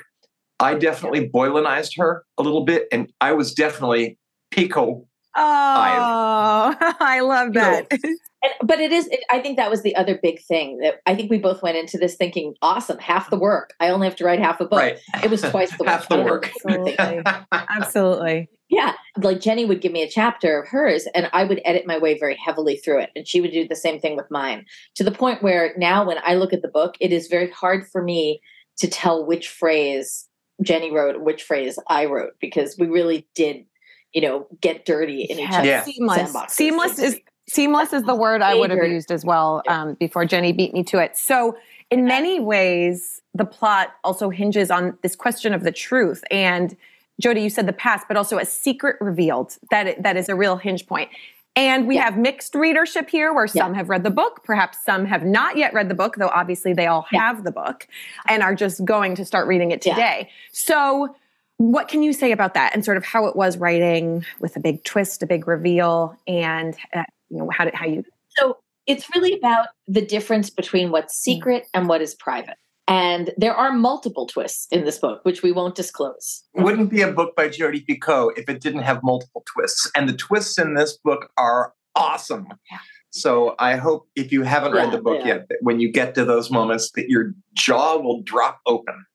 I 0.60 0.76
definitely 0.76 1.30
Boylanized 1.30 1.98
her 1.98 2.24
a 2.38 2.44
little 2.44 2.66
bit, 2.66 2.88
and 2.92 3.12
I 3.22 3.34
was 3.34 3.54
definitely 3.54 4.20
Pico. 4.52 5.08
Oh, 5.36 6.76
I 7.00 7.22
love 7.22 7.54
that. 7.54 7.88
You 7.92 7.98
know, 8.04 8.18
and, 8.44 8.68
but 8.68 8.80
it 8.80 8.92
is, 8.92 9.08
it, 9.08 9.22
I 9.30 9.40
think 9.40 9.58
that 9.58 9.70
was 9.70 9.82
the 9.82 9.96
other 9.96 10.20
big 10.22 10.42
thing 10.42 10.80
that 10.80 10.96
I 11.06 11.16
think 11.16 11.30
we 11.30 11.38
both 11.38 11.62
went 11.62 11.78
into 11.78 11.98
this 11.98 12.16
thinking, 12.16 12.56
awesome, 12.62 13.00
half 13.00 13.30
the 13.30 13.38
work. 13.38 13.74
I 13.80 13.90
only 13.90 14.08
have 14.08 14.16
to 14.18 14.26
write 14.26 14.40
half 14.40 14.60
a 14.60 14.66
book. 14.66 14.80
Right. 14.80 15.00
It 15.24 15.30
was 15.30 15.42
twice 15.42 15.76
the 15.78 15.86
half 15.88 16.10
work. 16.10 16.20
the 16.20 16.24
work. 16.24 16.52
Absolutely. 16.68 17.24
Absolutely. 17.52 18.50
Yeah. 18.70 18.94
Like 19.18 19.42
Jenny 19.42 19.66
would 19.66 19.82
give 19.82 19.92
me 19.92 20.02
a 20.02 20.10
chapter 20.10 20.62
of 20.62 20.70
hers 20.70 21.08
and 21.14 21.30
I 21.34 21.44
would 21.44 21.62
edit 21.66 21.86
my 21.86 21.98
way 21.98 22.18
very 22.18 22.36
heavily 22.36 22.78
through 22.78 23.02
it. 23.02 23.10
And 23.16 23.28
she 23.28 23.42
would 23.42 23.52
do 23.52 23.68
the 23.68 23.76
same 23.76 24.00
thing 24.00 24.16
with 24.16 24.32
mine 24.32 24.66
to 24.96 25.04
the 25.04 25.12
point 25.12 25.44
where 25.44 25.74
now 25.78 26.06
when 26.06 26.18
I 26.24 26.36
look 26.36 26.54
at 26.54 26.62
the 26.62 26.70
book, 26.70 26.96
it 27.00 27.12
is 27.12 27.28
very 27.28 27.50
hard 27.52 27.86
for 27.88 28.02
me 28.02 28.42
to 28.78 28.88
tell 28.90 29.26
which 29.26 29.50
phrase 29.50 30.28
Jenny 30.64 30.92
wrote, 30.92 31.22
which 31.22 31.44
phrase 31.44 31.78
I 31.88 32.06
wrote, 32.06 32.34
because 32.40 32.78
we 32.78 32.88
really 32.88 33.28
did 33.36 33.66
you 34.14 34.22
know, 34.22 34.48
get 34.60 34.86
dirty 34.86 35.24
in 35.24 35.40
each 35.40 35.50
other's 35.50 35.68
yeah. 35.68 35.84
seamless. 35.84 36.36
Seamless 36.50 37.00
is 37.00 37.20
Seamless 37.52 37.92
is 37.92 38.04
the 38.04 38.16
word 38.16 38.42
I 38.42 38.56
would 38.56 38.70
have 38.70 38.88
used 38.88 39.12
as 39.12 39.26
well 39.26 39.62
um, 39.68 39.96
before 39.96 40.24
Jenny 40.24 40.54
beat 40.54 40.74
me 40.74 40.84
to 40.86 41.00
it. 41.00 41.18
So, 41.18 41.58
in 41.90 42.06
many 42.06 42.40
ways, 42.40 43.22
the 43.34 43.44
plot 43.44 43.96
also 44.06 44.30
hinges 44.30 44.72
on 44.72 44.98
this 45.02 45.18
question 45.18 45.54
of 45.54 45.64
the 45.64 45.72
truth. 45.74 46.24
And 46.32 46.78
Jodi, 47.20 47.42
you 47.42 47.50
said 47.50 47.68
the 47.68 47.74
past, 47.74 48.08
but 48.08 48.16
also 48.16 48.38
a 48.38 48.46
secret 48.46 48.96
revealed. 49.02 49.58
That 49.70 50.02
that 50.02 50.16
is 50.16 50.30
a 50.30 50.36
real 50.36 50.56
hinge 50.56 50.88
point. 50.88 51.10
And 51.58 51.88
we 51.88 51.96
yeah. 51.96 52.06
have 52.06 52.18
mixed 52.18 52.56
readership 52.56 53.10
here 53.10 53.34
where 53.34 53.48
some 53.48 53.74
yeah. 53.74 53.80
have 53.80 53.90
read 53.90 54.04
the 54.04 54.12
book, 54.12 54.46
perhaps 54.46 54.78
some 54.86 55.04
have 55.04 55.26
not 55.26 55.58
yet 55.58 55.74
read 55.74 55.90
the 55.90 55.94
book, 55.94 56.16
though 56.16 56.32
obviously 56.34 56.72
they 56.72 56.88
all 56.88 57.06
have 57.12 57.44
the 57.44 57.52
book 57.52 57.86
and 58.30 58.42
are 58.42 58.56
just 58.56 58.86
going 58.86 59.16
to 59.16 59.26
start 59.26 59.48
reading 59.48 59.72
it 59.72 59.82
today. 59.82 60.30
So, 60.54 61.14
what 61.62 61.88
can 61.88 62.02
you 62.02 62.12
say 62.12 62.32
about 62.32 62.56
that 62.56 62.74
and 62.74 62.84
sort 62.84 62.98
of 62.98 63.06
how 63.06 63.28
it 63.28 63.36
was 63.36 63.58
writing 63.58 64.26
with 64.40 64.56
a 64.56 64.60
big 64.60 64.84
twist, 64.84 65.22
a 65.22 65.28
big 65.28 65.48
reveal, 65.48 66.18
and 66.28 66.76
uh, 66.96 67.04
you 67.32 67.38
know 67.38 67.50
how 67.52 67.66
did 67.66 67.74
how 67.74 67.86
you 67.86 68.04
so 68.30 68.58
it's 68.88 69.08
really 69.16 69.34
about 69.34 69.68
the 69.88 70.02
difference 70.02 70.50
between 70.50 70.92
what's 70.92 71.16
mm. 71.16 71.24
secret 71.24 71.68
and 71.74 71.88
what 71.88 72.02
is 72.02 72.14
private 72.16 72.58
and 72.88 73.32
there 73.38 73.56
are 73.56 73.72
multiple 73.72 74.28
twists 74.28 74.68
in 74.72 74.84
this 74.86 75.00
book 75.00 75.24
which 75.24 75.42
we 75.42 75.52
won't 75.52 75.76
disclose 75.76 76.44
it 76.54 76.62
wouldn't 76.62 76.90
be 76.90 77.02
a 77.02 77.12
book 77.12 77.36
by 77.36 77.48
jodi 77.48 77.84
picoult 77.88 78.38
if 78.38 78.50
it 78.50 78.62
didn't 78.62 78.82
have 78.82 79.02
multiple 79.04 79.44
twists 79.46 79.90
and 79.96 80.08
the 80.08 80.14
twists 80.14 80.60
in 80.60 80.76
this 80.76 80.98
book 81.04 81.32
are 81.38 81.74
awesome 81.96 82.48
yeah. 82.70 82.78
so 83.10 83.56
i 83.60 83.76
hope 83.76 84.08
if 84.16 84.32
you 84.32 84.44
haven't 84.44 84.76
yeah, 84.76 84.84
read 84.84 84.92
the 84.92 85.02
book 85.02 85.20
yeah. 85.22 85.36
yet 85.36 85.50
that 85.50 85.58
when 85.62 85.80
you 85.80 85.92
get 85.92 86.14
to 86.16 86.26
those 86.26 86.52
moments 86.52 86.92
that 86.96 87.10
your 87.10 87.34
jaw 87.54 87.98
will 87.98 88.22
drop 88.24 88.60
open 88.66 89.06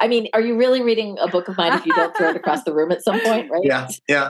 I 0.00 0.08
mean, 0.08 0.28
are 0.32 0.40
you 0.40 0.56
really 0.56 0.82
reading 0.82 1.18
a 1.20 1.28
book 1.28 1.48
of 1.48 1.56
mine 1.56 1.72
if 1.74 1.84
you 1.84 1.94
don't 1.94 2.16
throw 2.16 2.30
it 2.30 2.36
across 2.36 2.64
the 2.64 2.74
room 2.74 2.92
at 2.92 3.02
some 3.02 3.20
point, 3.20 3.50
right? 3.50 3.62
Yeah, 3.64 3.88
yeah. 4.08 4.28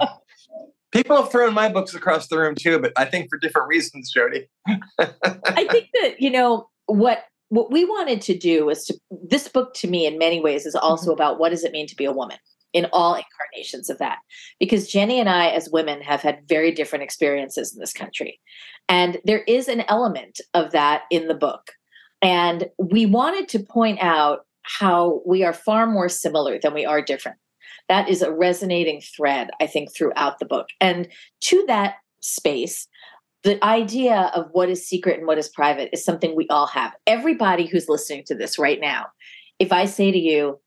People 0.91 1.21
have 1.21 1.31
thrown 1.31 1.53
my 1.53 1.69
books 1.69 1.95
across 1.95 2.29
the 2.29 2.39
room 2.39 2.55
too, 2.55 2.79
but 2.79 2.93
I 2.97 3.05
think 3.05 3.29
for 3.29 3.39
different 3.39 3.69
reasons, 3.69 4.11
Jodi. 4.11 4.49
I 4.67 5.67
think 5.71 5.89
that, 6.03 6.15
you 6.19 6.31
know, 6.31 6.69
what 6.87 7.25
what 7.51 7.71
we 7.71 7.85
wanted 7.85 8.21
to 8.23 8.37
do 8.37 8.67
was 8.67 8.85
to 8.87 8.99
this 9.11 9.49
book 9.49 9.73
to 9.75 9.89
me 9.89 10.07
in 10.07 10.19
many 10.19 10.41
ways 10.41 10.67
is 10.67 10.75
also 10.75 11.05
mm-hmm. 11.05 11.13
about 11.13 11.39
what 11.39 11.51
does 11.51 11.65
it 11.65 11.73
mean 11.73 11.87
to 11.87 11.97
be 11.97 12.05
a 12.05 12.13
woman 12.13 12.39
in 12.73 12.87
all 12.93 13.15
incarnations 13.15 13.89
of 13.89 13.99
that. 13.99 14.19
Because 14.61 14.89
Jenny 14.89 15.19
and 15.19 15.29
I 15.29 15.49
as 15.49 15.71
women 15.71 16.03
have 16.03 16.21
had 16.21 16.47
very 16.47 16.71
different 16.71 17.03
experiences 17.03 17.73
in 17.73 17.81
this 17.81 17.93
country. 17.93 18.41
And 18.89 19.19
there 19.25 19.43
is 19.47 19.69
an 19.69 19.85
element 19.89 20.41
of 20.55 20.73
that 20.73 21.03
in 21.11 21.29
the 21.29 21.35
book. 21.35 21.73
And 22.21 22.69
we 22.79 23.07
wanted 23.07 23.49
to 23.51 23.61
point 23.61 23.99
out 24.03 24.41
how 24.79 25.23
we 25.27 25.43
are 25.45 25.53
far 25.53 25.87
more 25.87 26.09
similar 26.09 26.59
than 26.61 26.75
we 26.75 26.85
are 26.85 27.03
different 27.03 27.39
that 27.89 28.09
is 28.09 28.23
a 28.23 28.33
resonating 28.33 29.01
thread, 29.01 29.51
I 29.61 29.67
think, 29.67 29.95
throughout 29.95 30.39
the 30.39 30.47
book. 30.47 30.69
And 30.81 31.09
to 31.43 31.65
that 31.67 31.97
space, 32.21 32.87
the 33.45 33.63
idea 33.65 34.31
of 34.35 34.49
what 34.53 34.69
is 34.69 34.87
secret 34.87 35.19
and 35.19 35.27
what 35.27 35.39
is 35.39 35.49
private 35.49 35.91
is 35.93 36.05
something 36.05 36.35
we 36.37 36.49
all 36.49 36.67
have. 36.67 36.93
Everybody 37.07 37.67
who's 37.67 37.89
listening 37.89 38.25
to 38.27 38.35
this 38.35 38.59
right 38.59 38.81
now, 38.81 39.07
if 39.59 39.73
I 39.73 39.87
say 39.87 40.11
to 40.11 40.19
you, 40.19 40.59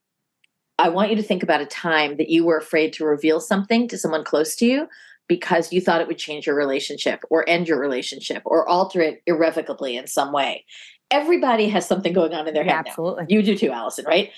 I 0.78 0.88
want 0.88 1.10
you 1.10 1.16
to 1.16 1.22
think 1.22 1.42
about 1.42 1.60
a 1.60 1.66
time 1.66 2.16
that 2.16 2.30
you 2.30 2.44
were 2.44 2.56
afraid 2.56 2.92
to 2.94 3.04
reveal 3.04 3.40
something 3.40 3.86
to 3.88 3.98
someone 3.98 4.24
close 4.24 4.56
to 4.56 4.66
you 4.66 4.88
because 5.28 5.72
you 5.72 5.80
thought 5.80 6.00
it 6.00 6.08
would 6.08 6.18
change 6.18 6.46
your 6.46 6.56
relationship 6.56 7.20
or 7.30 7.48
end 7.48 7.68
your 7.68 7.80
relationship 7.80 8.42
or 8.44 8.68
alter 8.68 9.00
it 9.00 9.22
irrevocably 9.26 9.96
in 9.96 10.06
some 10.06 10.32
way. 10.32 10.64
Everybody 11.10 11.68
has 11.68 11.86
something 11.86 12.12
going 12.12 12.34
on 12.34 12.48
in 12.48 12.54
their 12.54 12.64
head. 12.64 12.84
Absolutely. 12.86 13.22
Now. 13.22 13.26
You 13.28 13.42
do 13.42 13.56
too, 13.56 13.70
Allison, 13.70 14.04
right? 14.06 14.30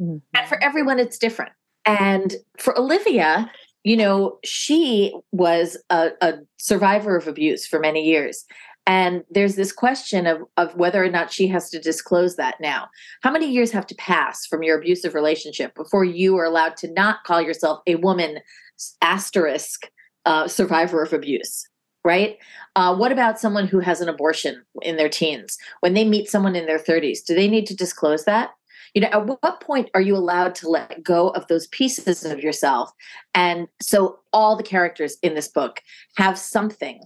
Mm-hmm. 0.00 0.18
And 0.34 0.48
for 0.48 0.62
everyone, 0.62 0.98
it's 0.98 1.18
different. 1.18 1.52
And 1.84 2.36
for 2.58 2.78
Olivia, 2.78 3.50
you 3.84 3.96
know, 3.96 4.38
she 4.44 5.14
was 5.32 5.76
a, 5.90 6.10
a, 6.20 6.34
survivor 6.58 7.16
of 7.16 7.26
abuse 7.26 7.66
for 7.66 7.80
many 7.80 8.04
years. 8.04 8.44
And 8.86 9.22
there's 9.30 9.56
this 9.56 9.72
question 9.72 10.26
of, 10.26 10.42
of 10.56 10.74
whether 10.76 11.02
or 11.02 11.08
not 11.08 11.32
she 11.32 11.46
has 11.48 11.70
to 11.70 11.80
disclose 11.80 12.36
that 12.36 12.56
now. 12.60 12.88
How 13.22 13.30
many 13.30 13.50
years 13.50 13.70
have 13.72 13.86
to 13.88 13.94
pass 13.96 14.46
from 14.46 14.62
your 14.62 14.78
abusive 14.78 15.14
relationship 15.14 15.74
before 15.74 16.04
you 16.04 16.36
are 16.36 16.44
allowed 16.44 16.76
to 16.78 16.92
not 16.92 17.24
call 17.24 17.40
yourself 17.40 17.80
a 17.86 17.96
woman 17.96 18.38
asterisk 19.00 19.88
uh, 20.26 20.48
survivor 20.48 21.02
of 21.02 21.12
abuse? 21.12 21.68
Right? 22.04 22.38
Uh, 22.74 22.96
what 22.96 23.12
about 23.12 23.38
someone 23.38 23.68
who 23.68 23.78
has 23.78 24.00
an 24.00 24.08
abortion 24.08 24.64
in 24.82 24.96
their 24.96 25.08
teens? 25.08 25.56
When 25.80 25.94
they 25.94 26.04
meet 26.04 26.28
someone 26.28 26.56
in 26.56 26.66
their 26.66 26.80
30s, 26.80 27.24
do 27.24 27.32
they 27.34 27.46
need 27.46 27.66
to 27.66 27.76
disclose 27.76 28.24
that? 28.24 28.50
you 28.94 29.00
know 29.00 29.08
at 29.08 29.26
what 29.26 29.60
point 29.60 29.90
are 29.94 30.00
you 30.00 30.16
allowed 30.16 30.54
to 30.56 30.68
let 30.68 31.02
go 31.02 31.28
of 31.28 31.46
those 31.46 31.66
pieces 31.68 32.24
of 32.24 32.40
yourself 32.40 32.90
and 33.34 33.68
so 33.80 34.20
all 34.32 34.56
the 34.56 34.62
characters 34.62 35.16
in 35.22 35.34
this 35.34 35.48
book 35.48 35.80
have 36.16 36.38
something 36.38 37.00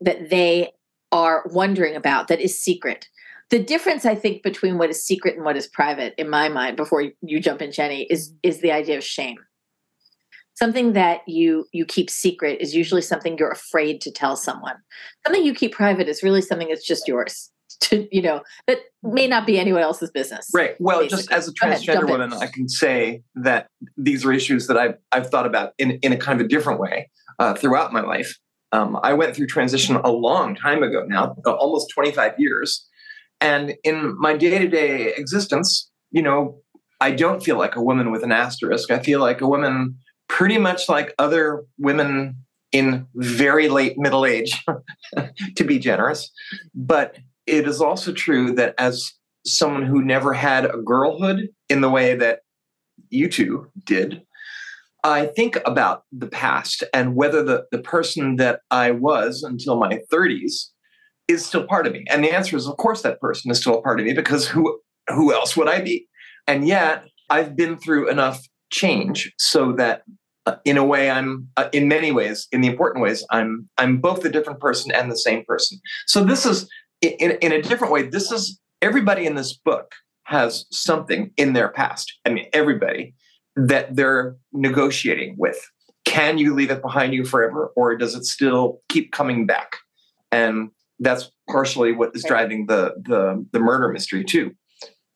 that 0.00 0.30
they 0.30 0.70
are 1.10 1.44
wondering 1.50 1.96
about 1.96 2.28
that 2.28 2.40
is 2.40 2.60
secret 2.60 3.08
the 3.50 3.62
difference 3.62 4.04
i 4.04 4.14
think 4.14 4.42
between 4.42 4.78
what 4.78 4.90
is 4.90 5.04
secret 5.04 5.36
and 5.36 5.44
what 5.44 5.56
is 5.56 5.66
private 5.66 6.14
in 6.16 6.28
my 6.28 6.48
mind 6.48 6.76
before 6.76 7.04
you 7.22 7.40
jump 7.40 7.60
in 7.60 7.72
jenny 7.72 8.04
is 8.04 8.32
is 8.42 8.60
the 8.60 8.72
idea 8.72 8.96
of 8.96 9.04
shame 9.04 9.38
something 10.62 10.92
that 10.92 11.22
you 11.26 11.66
you 11.72 11.84
keep 11.84 12.08
secret 12.08 12.60
is 12.60 12.72
usually 12.74 13.02
something 13.02 13.36
you're 13.36 13.50
afraid 13.50 14.00
to 14.00 14.12
tell 14.12 14.36
someone. 14.36 14.76
Something 15.26 15.44
you 15.44 15.54
keep 15.54 15.72
private 15.72 16.08
is 16.08 16.22
really 16.22 16.40
something 16.40 16.68
that's 16.68 16.86
just 16.86 17.08
yours 17.08 17.50
to 17.80 18.06
you 18.12 18.22
know 18.22 18.42
that 18.68 18.78
may 19.02 19.26
not 19.26 19.44
be 19.44 19.58
anyone 19.58 19.82
else's 19.82 20.10
business 20.10 20.48
right. 20.54 20.76
Well 20.78 21.00
basically. 21.00 21.16
just 21.16 21.32
as 21.32 21.48
a 21.48 21.52
transgender 21.52 22.04
ahead, 22.04 22.10
woman 22.10 22.32
in. 22.32 22.38
i 22.38 22.46
can 22.46 22.68
say 22.68 23.22
that 23.34 23.66
these 23.96 24.24
are 24.26 24.32
issues 24.32 24.66
that 24.66 24.76
i've, 24.76 24.96
I've 25.10 25.30
thought 25.30 25.46
about 25.46 25.72
in, 25.78 25.92
in 26.02 26.12
a 26.12 26.18
kind 26.18 26.38
of 26.38 26.44
a 26.44 26.48
different 26.48 26.78
way 26.78 27.10
uh, 27.38 27.54
throughout 27.54 27.92
my 27.92 28.02
life. 28.02 28.36
Um, 28.72 28.98
i 29.02 29.12
went 29.14 29.34
through 29.34 29.46
transition 29.46 29.96
a 29.96 30.10
long 30.10 30.54
time 30.54 30.82
ago 30.82 31.04
now 31.06 31.34
almost 31.46 31.90
25 31.94 32.34
years. 32.38 32.86
And 33.40 33.74
in 33.82 34.16
my 34.18 34.36
day-to-day 34.36 35.14
existence 35.16 35.90
you 36.10 36.22
know 36.22 36.60
i 37.00 37.10
don't 37.10 37.42
feel 37.42 37.58
like 37.64 37.74
a 37.74 37.82
woman 37.82 38.12
with 38.12 38.22
an 38.22 38.32
asterisk. 38.32 38.90
I 38.90 38.98
feel 38.98 39.20
like 39.20 39.40
a 39.40 39.48
woman 39.48 39.96
pretty 40.32 40.56
much 40.56 40.88
like 40.88 41.14
other 41.18 41.62
women 41.78 42.34
in 42.72 43.06
very 43.14 43.68
late 43.68 43.98
middle 43.98 44.24
age, 44.24 44.64
to 45.56 45.64
be 45.64 45.78
generous. 45.78 46.30
But 46.74 47.18
it 47.46 47.68
is 47.68 47.82
also 47.82 48.12
true 48.12 48.54
that 48.54 48.74
as 48.78 49.12
someone 49.44 49.84
who 49.84 50.02
never 50.02 50.32
had 50.32 50.64
a 50.64 50.78
girlhood 50.78 51.48
in 51.68 51.82
the 51.82 51.90
way 51.90 52.14
that 52.16 52.40
you 53.10 53.28
two 53.28 53.70
did, 53.84 54.22
I 55.04 55.26
think 55.26 55.58
about 55.66 56.04
the 56.12 56.28
past 56.28 56.82
and 56.94 57.14
whether 57.14 57.42
the, 57.42 57.66
the 57.70 57.80
person 57.80 58.36
that 58.36 58.60
I 58.70 58.90
was 58.92 59.42
until 59.42 59.76
my 59.76 59.98
30s 60.10 60.68
is 61.28 61.44
still 61.44 61.66
part 61.66 61.86
of 61.86 61.92
me. 61.92 62.06
And 62.08 62.24
the 62.24 62.30
answer 62.30 62.56
is, 62.56 62.66
of 62.66 62.78
course, 62.78 63.02
that 63.02 63.20
person 63.20 63.50
is 63.50 63.58
still 63.58 63.78
a 63.78 63.82
part 63.82 64.00
of 64.00 64.06
me 64.06 64.14
because 64.14 64.48
who 64.48 64.80
who 65.08 65.34
else 65.34 65.58
would 65.58 65.68
I 65.68 65.82
be? 65.82 66.06
And 66.46 66.66
yet, 66.66 67.04
I've 67.28 67.54
been 67.54 67.76
through 67.76 68.08
enough 68.08 68.40
change 68.70 69.32
so 69.38 69.72
that, 69.72 70.02
uh, 70.46 70.56
in 70.64 70.76
a 70.76 70.84
way, 70.84 71.10
I'm 71.10 71.48
uh, 71.56 71.68
in 71.72 71.88
many 71.88 72.12
ways, 72.12 72.48
in 72.52 72.60
the 72.60 72.68
important 72.68 73.02
ways, 73.02 73.24
I'm 73.30 73.68
I'm 73.78 73.98
both 73.98 74.24
a 74.24 74.28
different 74.28 74.60
person 74.60 74.90
and 74.92 75.10
the 75.10 75.16
same 75.16 75.44
person. 75.44 75.78
So 76.06 76.24
this 76.24 76.46
is 76.46 76.68
in 77.00 77.32
in 77.40 77.52
a 77.52 77.62
different 77.62 77.92
way. 77.92 78.02
This 78.02 78.32
is 78.32 78.58
everybody 78.80 79.26
in 79.26 79.34
this 79.36 79.52
book 79.52 79.92
has 80.24 80.66
something 80.70 81.30
in 81.36 81.52
their 81.52 81.68
past. 81.68 82.12
I 82.24 82.30
mean, 82.30 82.46
everybody 82.52 83.14
that 83.56 83.94
they're 83.94 84.36
negotiating 84.52 85.36
with. 85.38 85.58
Can 86.04 86.38
you 86.38 86.54
leave 86.54 86.70
it 86.70 86.82
behind 86.82 87.14
you 87.14 87.24
forever, 87.24 87.72
or 87.76 87.96
does 87.96 88.14
it 88.14 88.24
still 88.24 88.80
keep 88.88 89.12
coming 89.12 89.46
back? 89.46 89.76
And 90.32 90.70
that's 90.98 91.30
partially 91.48 91.92
what 91.92 92.10
is 92.14 92.24
driving 92.24 92.66
the 92.66 92.94
the, 93.04 93.46
the 93.52 93.60
murder 93.60 93.88
mystery 93.88 94.24
too. 94.24 94.52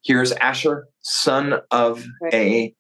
Here's 0.05 0.31
Asher, 0.33 0.87
son 1.01 1.55
of 1.73 2.07
a, 2.33 2.73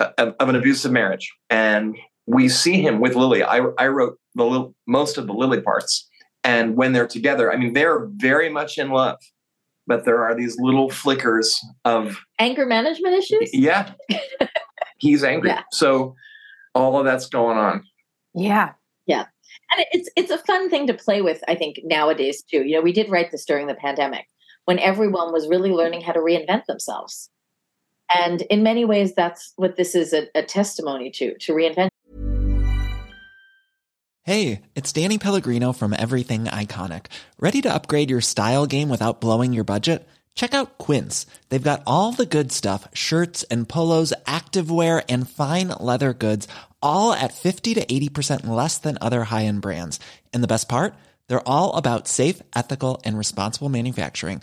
a 0.00 0.34
of 0.40 0.48
an 0.48 0.56
abusive 0.56 0.92
marriage, 0.92 1.32
and 1.50 1.96
we 2.26 2.48
see 2.48 2.80
him 2.80 3.00
with 3.00 3.14
Lily. 3.14 3.42
I, 3.42 3.60
I 3.78 3.88
wrote 3.88 4.18
the 4.34 4.72
most 4.86 5.18
of 5.18 5.26
the 5.26 5.32
Lily 5.32 5.60
parts, 5.60 6.08
and 6.42 6.76
when 6.76 6.92
they're 6.92 7.06
together, 7.06 7.52
I 7.52 7.56
mean 7.56 7.72
they're 7.72 8.06
very 8.16 8.48
much 8.48 8.78
in 8.78 8.90
love, 8.90 9.18
but 9.86 10.04
there 10.04 10.24
are 10.24 10.34
these 10.34 10.58
little 10.58 10.90
flickers 10.90 11.58
of 11.84 12.18
anger 12.38 12.66
management 12.66 13.14
issues. 13.14 13.50
Yeah, 13.52 13.92
he's 14.98 15.22
angry. 15.24 15.50
Yeah. 15.50 15.62
So 15.72 16.14
all 16.74 16.98
of 16.98 17.04
that's 17.04 17.26
going 17.26 17.58
on. 17.58 17.84
Yeah. 18.34 18.72
Yeah. 19.06 19.26
And 19.70 19.86
it's 19.92 20.10
it's 20.16 20.30
a 20.30 20.38
fun 20.38 20.68
thing 20.68 20.86
to 20.88 20.94
play 20.94 21.22
with, 21.22 21.42
I 21.48 21.54
think, 21.54 21.80
nowadays 21.84 22.42
too. 22.42 22.64
You 22.64 22.76
know, 22.76 22.82
we 22.82 22.92
did 22.92 23.10
write 23.10 23.30
this 23.30 23.44
during 23.44 23.66
the 23.66 23.74
pandemic 23.74 24.26
when 24.64 24.78
everyone 24.78 25.32
was 25.32 25.48
really 25.48 25.70
learning 25.70 26.02
how 26.02 26.12
to 26.12 26.20
reinvent 26.20 26.66
themselves. 26.66 27.30
And 28.12 28.42
in 28.42 28.62
many 28.62 28.84
ways, 28.84 29.14
that's 29.14 29.52
what 29.56 29.76
this 29.76 29.94
is 29.94 30.12
a, 30.12 30.28
a 30.34 30.42
testimony 30.42 31.10
to, 31.12 31.36
to 31.38 31.52
reinvent. 31.52 31.88
Hey, 34.22 34.62
it's 34.74 34.92
Danny 34.92 35.18
Pellegrino 35.18 35.72
from 35.72 35.92
Everything 35.92 36.44
Iconic. 36.46 37.06
Ready 37.38 37.60
to 37.60 37.74
upgrade 37.74 38.08
your 38.08 38.22
style 38.22 38.66
game 38.66 38.88
without 38.88 39.20
blowing 39.20 39.52
your 39.52 39.64
budget? 39.64 40.08
Check 40.34 40.54
out 40.54 40.78
Quince. 40.78 41.26
They've 41.48 41.62
got 41.62 41.82
all 41.86 42.12
the 42.12 42.26
good 42.26 42.50
stuff 42.50 42.88
shirts 42.94 43.42
and 43.44 43.68
polos, 43.68 44.14
activewear, 44.26 45.04
and 45.10 45.28
fine 45.28 45.68
leather 45.78 46.14
goods, 46.14 46.48
all 46.80 47.12
at 47.12 47.34
50 47.34 47.74
to 47.74 47.84
80% 47.84 48.46
less 48.46 48.78
than 48.78 48.96
other 49.00 49.24
high 49.24 49.44
end 49.44 49.60
brands. 49.60 50.00
And 50.32 50.42
the 50.42 50.48
best 50.48 50.68
part? 50.68 50.94
They're 51.28 51.46
all 51.46 51.74
about 51.74 52.08
safe, 52.08 52.40
ethical, 52.56 53.02
and 53.04 53.18
responsible 53.18 53.68
manufacturing. 53.68 54.42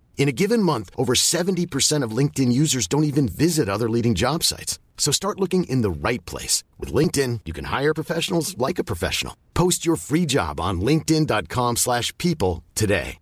In 0.21 0.29
a 0.29 0.31
given 0.43 0.61
month, 0.61 0.91
over 0.97 1.15
70% 1.15 2.03
of 2.03 2.15
LinkedIn 2.15 2.53
users 2.53 2.85
don't 2.85 3.05
even 3.05 3.27
visit 3.27 3.67
other 3.67 3.89
leading 3.89 4.13
job 4.13 4.43
sites. 4.43 4.77
So 4.95 5.11
start 5.11 5.39
looking 5.39 5.63
in 5.63 5.81
the 5.81 5.89
right 5.89 6.23
place. 6.27 6.63
With 6.77 6.93
LinkedIn, 6.93 7.39
you 7.45 7.53
can 7.53 7.65
hire 7.65 7.95
professionals 7.95 8.55
like 8.59 8.77
a 8.77 8.83
professional. 8.83 9.35
Post 9.55 9.83
your 9.83 9.95
free 9.95 10.27
job 10.27 10.59
on 10.59 10.79
linkedin.com 10.79 11.77
slash 11.77 12.15
people 12.19 12.63
today. 12.75 13.17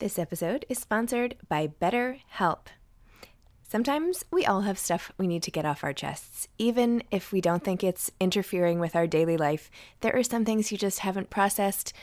This 0.00 0.18
episode 0.18 0.66
is 0.68 0.80
sponsored 0.80 1.36
by 1.48 1.68
BetterHelp. 1.68 2.66
Sometimes 3.68 4.24
we 4.32 4.44
all 4.44 4.62
have 4.62 4.80
stuff 4.80 5.12
we 5.16 5.28
need 5.28 5.44
to 5.44 5.52
get 5.52 5.64
off 5.64 5.84
our 5.84 5.92
chests. 5.92 6.48
Even 6.58 7.04
if 7.12 7.30
we 7.30 7.40
don't 7.40 7.62
think 7.62 7.84
it's 7.84 8.10
interfering 8.18 8.80
with 8.80 8.96
our 8.96 9.06
daily 9.06 9.36
life, 9.36 9.70
there 10.00 10.16
are 10.16 10.24
some 10.24 10.44
things 10.44 10.72
you 10.72 10.76
just 10.76 10.98
haven't 10.98 11.30
processed– 11.30 11.92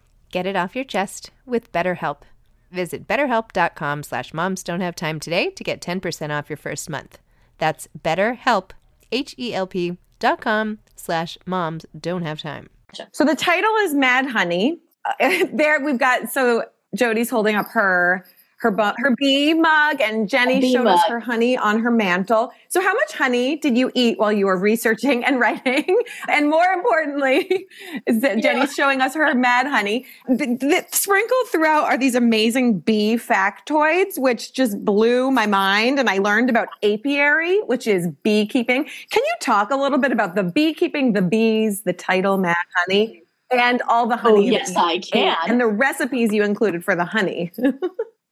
Get 0.31 0.45
it 0.45 0.55
off 0.55 0.75
your 0.75 0.85
chest 0.85 1.31
with 1.45 1.71
BetterHelp. 1.71 2.21
Visit 2.71 3.05
betterhelp.com 3.07 4.03
slash 4.03 4.33
moms 4.33 4.63
don't 4.63 4.79
have 4.79 4.95
time 4.95 5.19
today 5.19 5.49
to 5.49 5.63
get 5.63 5.81
10% 5.81 6.31
off 6.31 6.49
your 6.49 6.57
first 6.57 6.89
month. 6.89 7.19
That's 7.57 7.89
betterhelp, 8.01 8.71
H-E-L-P 9.11 9.97
dot 10.19 10.39
com 10.39 10.79
slash 10.95 11.37
moms 11.45 11.85
don't 11.99 12.23
have 12.23 12.41
time. 12.41 12.69
So 13.11 13.25
the 13.25 13.35
title 13.35 13.75
is 13.81 13.93
Mad 13.93 14.25
Honey. 14.27 14.79
There 15.19 15.83
we've 15.83 15.97
got, 15.97 16.29
so 16.29 16.63
Jody's 16.95 17.29
holding 17.29 17.55
up 17.55 17.67
her 17.71 18.25
her 18.61 18.69
bu- 18.69 18.93
her 18.97 19.15
bee 19.17 19.55
mug, 19.55 19.99
and 20.01 20.29
Jenny 20.29 20.71
showed 20.71 20.83
mug. 20.83 20.99
us 20.99 21.03
her 21.07 21.19
honey 21.19 21.57
on 21.57 21.81
her 21.81 21.89
mantle. 21.89 22.51
So, 22.69 22.79
how 22.79 22.93
much 22.93 23.13
honey 23.13 23.55
did 23.55 23.75
you 23.75 23.91
eat 23.95 24.19
while 24.19 24.31
you 24.31 24.45
were 24.45 24.57
researching 24.57 25.23
and 25.25 25.39
writing? 25.39 25.97
And 26.29 26.47
more 26.47 26.67
importantly, 26.67 27.67
is 28.05 28.21
that 28.21 28.37
yeah. 28.37 28.41
Jenny's 28.41 28.75
showing 28.75 29.01
us 29.01 29.15
her 29.15 29.33
mad 29.33 29.65
honey. 29.65 30.05
The, 30.27 30.57
the, 30.59 30.85
sprinkled 30.91 31.47
throughout 31.51 31.85
are 31.85 31.97
these 31.97 32.13
amazing 32.13 32.79
bee 32.79 33.15
factoids, 33.15 34.19
which 34.19 34.53
just 34.53 34.85
blew 34.85 35.31
my 35.31 35.47
mind. 35.47 35.99
And 35.99 36.07
I 36.07 36.19
learned 36.19 36.51
about 36.51 36.67
apiary, 36.83 37.59
which 37.61 37.87
is 37.87 38.09
beekeeping. 38.21 38.83
Can 38.83 39.23
you 39.23 39.33
talk 39.41 39.71
a 39.71 39.75
little 39.75 39.97
bit 39.97 40.11
about 40.11 40.35
the 40.35 40.43
beekeeping, 40.43 41.13
the 41.13 41.23
bees, 41.23 41.81
the 41.81 41.93
title 41.93 42.37
Mad 42.37 42.55
Honey? 42.75 43.23
And 43.49 43.81
all 43.87 44.07
the 44.07 44.17
honey. 44.17 44.49
Oh, 44.49 44.51
yes, 44.51 44.75
I 44.75 44.99
can. 44.99 45.35
And 45.47 45.59
the 45.59 45.67
recipes 45.67 46.31
you 46.31 46.43
included 46.43 46.85
for 46.85 46.95
the 46.95 47.05
honey. 47.05 47.51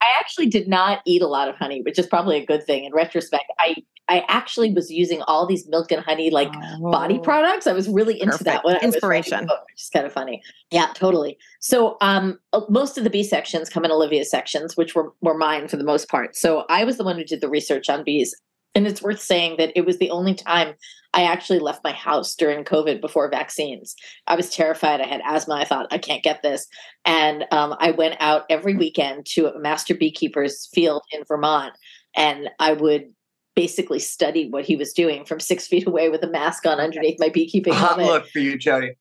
I 0.09 0.19
actually 0.19 0.47
did 0.47 0.67
not 0.67 1.01
eat 1.05 1.21
a 1.21 1.27
lot 1.27 1.47
of 1.47 1.55
honey, 1.55 1.81
which 1.81 1.99
is 1.99 2.07
probably 2.07 2.37
a 2.37 2.45
good 2.45 2.63
thing 2.63 2.85
in 2.85 2.93
retrospect. 2.93 3.45
I 3.59 3.75
I 4.09 4.25
actually 4.27 4.73
was 4.73 4.89
using 4.89 5.21
all 5.23 5.45
these 5.45 5.67
milk 5.67 5.91
and 5.91 6.03
honey 6.03 6.31
like 6.31 6.51
oh, 6.55 6.91
body 6.91 7.19
products. 7.19 7.67
I 7.67 7.73
was 7.73 7.87
really 7.87 8.19
into 8.19 8.31
perfect. 8.31 8.45
that 8.45 8.65
one. 8.65 8.77
Inspiration, 8.83 9.45
book, 9.45 9.59
which 9.71 9.83
is 9.83 9.89
kind 9.93 10.05
of 10.05 10.11
funny. 10.11 10.41
Yeah, 10.71 10.87
totally. 10.95 11.37
So 11.59 11.95
um, 12.01 12.39
uh, 12.51 12.61
most 12.69 12.97
of 12.97 13.03
the 13.03 13.11
bee 13.11 13.23
sections 13.23 13.69
come 13.69 13.85
in 13.85 13.91
Olivia's 13.91 14.31
sections, 14.31 14.75
which 14.75 14.95
were 14.95 15.13
were 15.21 15.37
mine 15.37 15.67
for 15.67 15.77
the 15.77 15.83
most 15.83 16.09
part. 16.09 16.35
So 16.35 16.65
I 16.69 16.83
was 16.83 16.97
the 16.97 17.03
one 17.03 17.17
who 17.17 17.23
did 17.23 17.41
the 17.41 17.49
research 17.49 17.87
on 17.87 18.03
bees. 18.03 18.35
And 18.75 18.85
it's 18.87 19.01
worth 19.01 19.21
saying 19.21 19.55
that 19.57 19.71
it 19.75 19.85
was 19.85 19.97
the 19.97 20.11
only 20.11 20.35
time 20.35 20.75
I 21.13 21.23
actually 21.23 21.59
left 21.59 21.83
my 21.83 21.91
house 21.91 22.35
during 22.35 22.63
COVID 22.63 23.01
before 23.01 23.29
vaccines. 23.29 23.95
I 24.27 24.35
was 24.35 24.49
terrified. 24.49 25.01
I 25.01 25.07
had 25.07 25.21
asthma. 25.25 25.55
I 25.55 25.65
thought, 25.65 25.87
I 25.91 25.97
can't 25.97 26.23
get 26.23 26.43
this. 26.43 26.67
And 27.03 27.45
um, 27.51 27.75
I 27.79 27.91
went 27.91 28.17
out 28.19 28.45
every 28.49 28.75
weekend 28.75 29.25
to 29.31 29.47
a 29.47 29.59
master 29.59 29.95
beekeeper's 29.95 30.69
field 30.73 31.01
in 31.11 31.23
Vermont. 31.27 31.73
And 32.15 32.49
I 32.59 32.73
would 32.73 33.11
basically 33.55 33.99
study 33.99 34.49
what 34.49 34.65
he 34.65 34.75
was 34.75 34.93
doing 34.93 35.25
from 35.25 35.39
six 35.39 35.67
feet 35.67 35.87
away 35.87 36.09
with 36.09 36.23
a 36.23 36.29
mask 36.29 36.65
on 36.65 36.79
underneath 36.79 37.19
my 37.19 37.29
beekeeping 37.29 37.73
Hot 37.73 37.97
helmet. 37.97 38.05
look 38.05 38.29
for 38.29 38.39
you, 38.39 38.57
Jodi. 38.57 38.93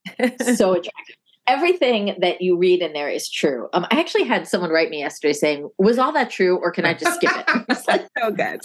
so 0.55 0.73
attractive. 0.73 1.15
Everything 1.49 2.15
that 2.21 2.41
you 2.41 2.55
read 2.57 2.81
in 2.83 2.93
there 2.93 3.09
is 3.09 3.27
true. 3.27 3.67
Um, 3.73 3.87
I 3.89 3.99
actually 3.99 4.23
had 4.25 4.47
someone 4.47 4.69
write 4.69 4.91
me 4.91 4.99
yesterday 4.99 5.33
saying, 5.33 5.67
"Was 5.79 5.97
all 5.97 6.11
that 6.11 6.29
true, 6.29 6.57
or 6.57 6.71
can 6.71 6.85
I 6.85 6.93
just 6.93 7.15
skip 7.15 7.31
it?" 7.35 7.43
I 7.47 7.65
was 7.67 7.87
like, 7.87 8.07
so 8.19 8.29
good. 8.31 8.59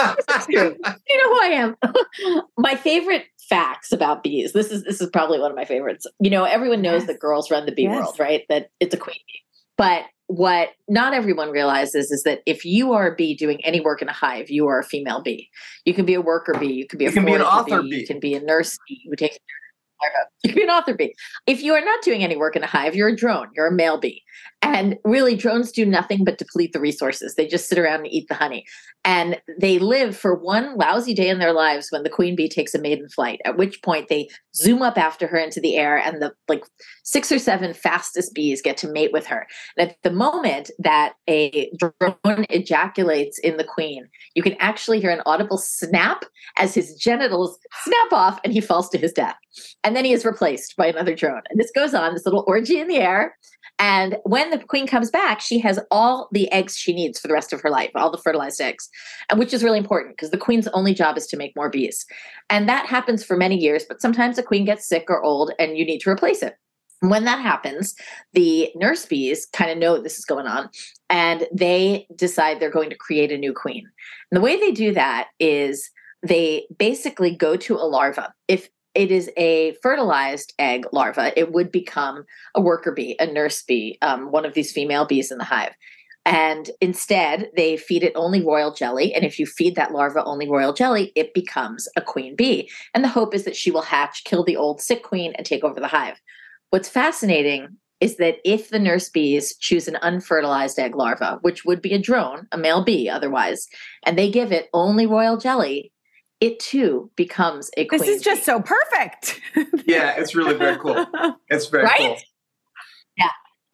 true. 0.53 0.77
You 1.09 1.17
know 1.19 1.29
who 1.35 1.43
I 1.43 1.49
am. 1.55 1.77
my 2.59 2.75
favorite 2.77 3.25
facts 3.49 3.91
about 3.91 4.23
bees. 4.23 4.53
This 4.53 4.71
is 4.71 4.85
this 4.85 5.01
is 5.01 5.09
probably 5.11 5.41
one 5.41 5.51
of 5.51 5.57
my 5.57 5.65
favorites. 5.65 6.07
You 6.21 6.29
know, 6.29 6.45
everyone 6.45 6.83
knows 6.83 7.01
Yes. 7.03 7.07
that 7.07 7.21
girls 7.21 7.51
run 7.51 7.65
the 7.65 7.73
bee 7.73 7.85
Yes. 7.85 7.97
world, 7.97 8.17
right? 8.21 8.43
That 8.51 8.69
it's 8.81 8.95
a 8.95 8.99
queen 8.99 9.17
bee. 9.29 9.41
But 9.79 10.03
what 10.27 10.71
not 10.89 11.15
everyone 11.15 11.51
realizes 11.51 12.11
is 12.11 12.23
that 12.25 12.41
if 12.47 12.65
you 12.67 12.93
are 12.93 13.13
a 13.13 13.17
bee 13.17 13.35
doing 13.35 13.65
any 13.65 13.81
work 13.81 14.03
in 14.03 14.09
a 14.09 14.13
hive, 14.13 14.51
you 14.51 14.67
are 14.69 14.79
a 14.79 14.85
female 14.85 15.23
bee. 15.23 15.49
You 15.87 15.95
can 15.95 16.05
be 16.05 16.15
a 16.15 16.21
worker 16.21 16.55
bee, 16.59 16.73
you 16.73 16.87
can 16.87 16.99
be 16.99 17.07
a 17.07 17.09
You 17.09 17.15
can 17.15 17.25
be 17.25 17.35
an 17.35 17.41
author 17.43 17.83
bee, 17.83 17.91
bee. 17.91 17.97
you 18.01 18.07
can 18.07 18.21
be 18.21 18.35
a 18.35 18.41
nurse 18.41 18.79
bee 18.87 19.03
who 19.09 19.17
takes 19.17 19.37
you 20.43 20.51
can 20.51 20.57
be 20.57 20.63
an 20.63 20.71
author 20.71 20.95
bee. 20.95 21.15
If 21.47 21.63
you 21.63 21.75
are 21.75 21.85
not 21.85 22.03
doing 22.03 22.23
any 22.23 22.37
work 22.37 22.57
in 22.57 22.63
a 22.63 22.67
hive, 22.67 22.95
you're 22.95 23.09
a 23.09 23.17
drone, 23.17 23.49
you're 23.55 23.67
a 23.67 23.73
male 23.73 23.99
bee. 23.99 24.23
And 24.65 24.97
really, 25.05 25.37
drones 25.37 25.71
do 25.71 25.85
nothing 25.85 26.25
but 26.25 26.39
deplete 26.39 26.73
the 26.73 26.81
resources. 26.81 27.35
They 27.35 27.47
just 27.47 27.69
sit 27.69 27.79
around 27.79 28.01
and 28.01 28.07
eat 28.07 28.29
the 28.29 28.35
honey. 28.35 28.65
And 29.05 29.39
they 29.61 29.79
live 29.79 30.17
for 30.17 30.35
one 30.35 30.79
lousy 30.79 31.13
day 31.13 31.29
in 31.29 31.39
their 31.39 31.53
lives 31.53 31.89
when 31.91 32.03
the 32.03 32.09
queen 32.09 32.35
bee 32.35 32.49
takes 32.49 32.75
a 32.75 32.81
maiden 32.81 33.11
flight, 33.11 33.43
at 33.45 33.59
which 33.59 33.83
point 33.83 34.09
they 34.09 34.31
zoom 34.57 34.81
up 34.81 34.97
after 34.97 35.27
her 35.27 35.37
into 35.37 35.61
the 35.61 35.77
air, 35.77 35.99
and 35.99 36.23
the 36.23 36.33
like 36.49 36.65
six 37.03 37.31
or 37.31 37.39
seven 37.39 37.75
fastest 37.75 38.33
bees 38.33 38.63
get 38.63 38.79
to 38.79 38.89
mate 38.89 39.13
with 39.13 39.27
her. 39.27 39.47
And 39.77 39.91
at 39.91 39.97
the 40.03 40.11
moment 40.11 40.71
that 40.79 41.13
a 41.29 41.71
drone 41.79 42.47
ejaculates 42.49 43.39
in 43.41 43.59
the 43.59 43.65
queen, 43.65 44.09
you 44.35 44.43
can 44.43 44.55
actually 44.61 44.99
hear 44.99 45.11
an 45.11 45.23
audible 45.27 45.59
snap 45.59 46.25
as 46.57 46.75
his 46.75 46.95
genitals 46.95 47.59
snap 47.83 48.13
off 48.13 48.41
and 48.43 48.55
he 48.55 48.63
falls 48.63 48.89
to 48.89 48.99
his 48.99 49.13
death. 49.13 49.37
And 49.85 49.95
then 49.95 50.07
he 50.07 50.15
is 50.15 50.25
replaced 50.25 50.75
by 50.79 50.87
another 50.87 51.15
drone. 51.15 51.43
And 51.51 51.61
this 51.61 51.71
goes 51.75 51.93
on, 51.93 52.15
this 52.15 52.25
little 52.25 52.45
orgy 52.47 52.81
in 52.81 52.89
the 52.89 52.97
air. 52.97 53.37
And 53.79 54.19
when 54.25 54.51
the 54.61 54.67
queen 54.67 54.87
comes 54.87 55.11
back, 55.11 55.41
she 55.41 55.59
has 55.61 55.79
all 55.91 56.29
the 56.33 56.51
eggs 56.53 56.77
she 56.77 56.93
needs 56.93 57.19
for 57.19 57.29
the 57.29 57.35
rest 57.35 57.53
of 57.53 57.61
her 57.61 57.71
life, 57.71 57.91
all 57.95 58.11
the 58.11 58.19
fertilized 58.19 58.61
eggs, 58.61 58.89
which 59.35 59.53
is 59.53 59.63
really 59.63 59.79
important 59.79 60.17
because 60.17 60.31
the 60.31 60.39
queen's 60.39 60.69
only 60.69 60.95
job 60.95 61.17
is 61.17 61.27
to 61.29 61.37
make 61.37 61.55
more 61.57 61.71
bees. 61.71 62.07
And 62.51 62.69
that 62.69 62.87
happens 62.87 63.25
for 63.25 63.37
many 63.37 63.57
years, 63.57 63.85
but 63.89 64.01
sometimes 64.01 64.37
the 64.37 64.43
queen 64.43 64.65
gets 64.65 64.87
sick 64.87 65.07
or 65.09 65.23
old 65.23 65.53
and 65.59 65.77
you 65.77 65.85
need 65.85 66.01
to 66.01 66.11
replace 66.11 66.43
it. 66.43 66.57
When 67.01 67.25
that 67.25 67.41
happens, 67.41 67.95
the 68.33 68.71
nurse 68.75 69.05
bees 69.05 69.47
kind 69.53 69.71
of 69.71 69.79
know 69.79 70.01
this 70.01 70.19
is 70.19 70.25
going 70.25 70.47
on 70.47 70.71
and 71.11 71.47
they 71.53 72.07
decide 72.17 72.61
they're 72.61 72.71
going 72.71 72.91
to 72.91 72.97
create 72.97 73.31
a 73.31 73.37
new 73.37 73.53
queen. 73.53 73.85
And 74.31 74.39
the 74.39 74.45
way 74.45 74.59
they 74.59 74.73
do 74.73 74.93
that 74.95 75.29
is 75.39 75.91
they 76.27 76.67
basically 76.79 77.37
go 77.37 77.57
to 77.57 77.75
a 77.75 77.85
larva. 77.85 78.33
If 78.49 78.71
it 78.95 79.11
is 79.11 79.31
a 79.37 79.75
fertilized 79.83 80.55
egg 80.59 80.87
larva, 80.93 81.39
it 81.39 81.53
would 81.53 81.73
become 81.73 82.25
a 82.55 82.61
worker 82.61 82.93
bee, 82.93 83.17
a 83.19 83.27
nurse 83.27 83.63
bee, 83.63 83.99
um, 84.03 84.31
one 84.31 84.45
of 84.45 84.55
these 84.55 84.73
female 84.73 85.05
bees 85.05 85.31
in 85.31 85.39
the 85.39 85.45
hive. 85.45 85.75
And 86.27 86.71
instead, 86.81 87.51
they 87.55 87.77
feed 87.77 88.03
it 88.03 88.13
only 88.15 88.43
royal 88.43 88.73
jelly. 88.73 89.13
And 89.13 89.25
if 89.25 89.39
you 89.39 89.45
feed 89.45 89.75
that 89.75 89.93
larva 89.93 90.25
only 90.25 90.49
royal 90.49 90.73
jelly, 90.73 91.13
it 91.15 91.35
becomes 91.35 91.87
a 91.97 92.01
queen 92.01 92.35
bee. 92.35 92.71
And 92.95 93.05
the 93.05 93.09
hope 93.09 93.35
is 93.35 93.45
that 93.45 93.57
she 93.57 93.71
will 93.71 93.83
hatch, 93.83 94.25
kill 94.25 94.43
the 94.43 94.57
old 94.57 94.81
sick 94.81 95.03
queen, 95.03 95.35
and 95.37 95.47
take 95.47 95.65
over 95.65 95.81
the 95.81 95.89
hive. 95.89 96.19
What's 96.71 96.89
fascinating 96.89 97.77
is 98.01 98.17
that 98.17 98.37
if 98.45 98.71
the 98.71 98.79
nurse 98.79 99.09
bees 99.09 99.57
choose 99.59 99.87
an 99.87 99.99
unfertilized 100.03 100.79
egg 100.79 100.97
larva, 100.97 101.39
which 101.43 101.65
would 101.65 101.81
be 101.81 101.93
a 101.93 101.99
drone, 101.99 102.47
a 102.53 102.59
male 102.59 102.83
bee 102.83 103.09
otherwise, 103.09 103.69
and 104.05 104.19
they 104.19 104.31
give 104.31 104.51
it 104.51 104.69
only 104.73 105.07
royal 105.07 105.37
jelly, 105.37 105.93
it 106.41 106.59
too 106.59 107.11
becomes 107.17 107.71
a 107.77 107.85
queen. 107.87 108.01
This 108.01 108.09
is 108.09 108.23
just 108.23 108.41
bee. 108.43 108.45
so 108.45 108.61
perfect. 108.61 109.41
Yeah, 109.87 110.15
it's 110.17 110.35
really 110.35 110.55
very 110.55 110.77
cool. 110.79 111.07
It's 111.49 111.67
very 111.67 111.85
Right? 111.85 111.99
cool. 111.99 112.17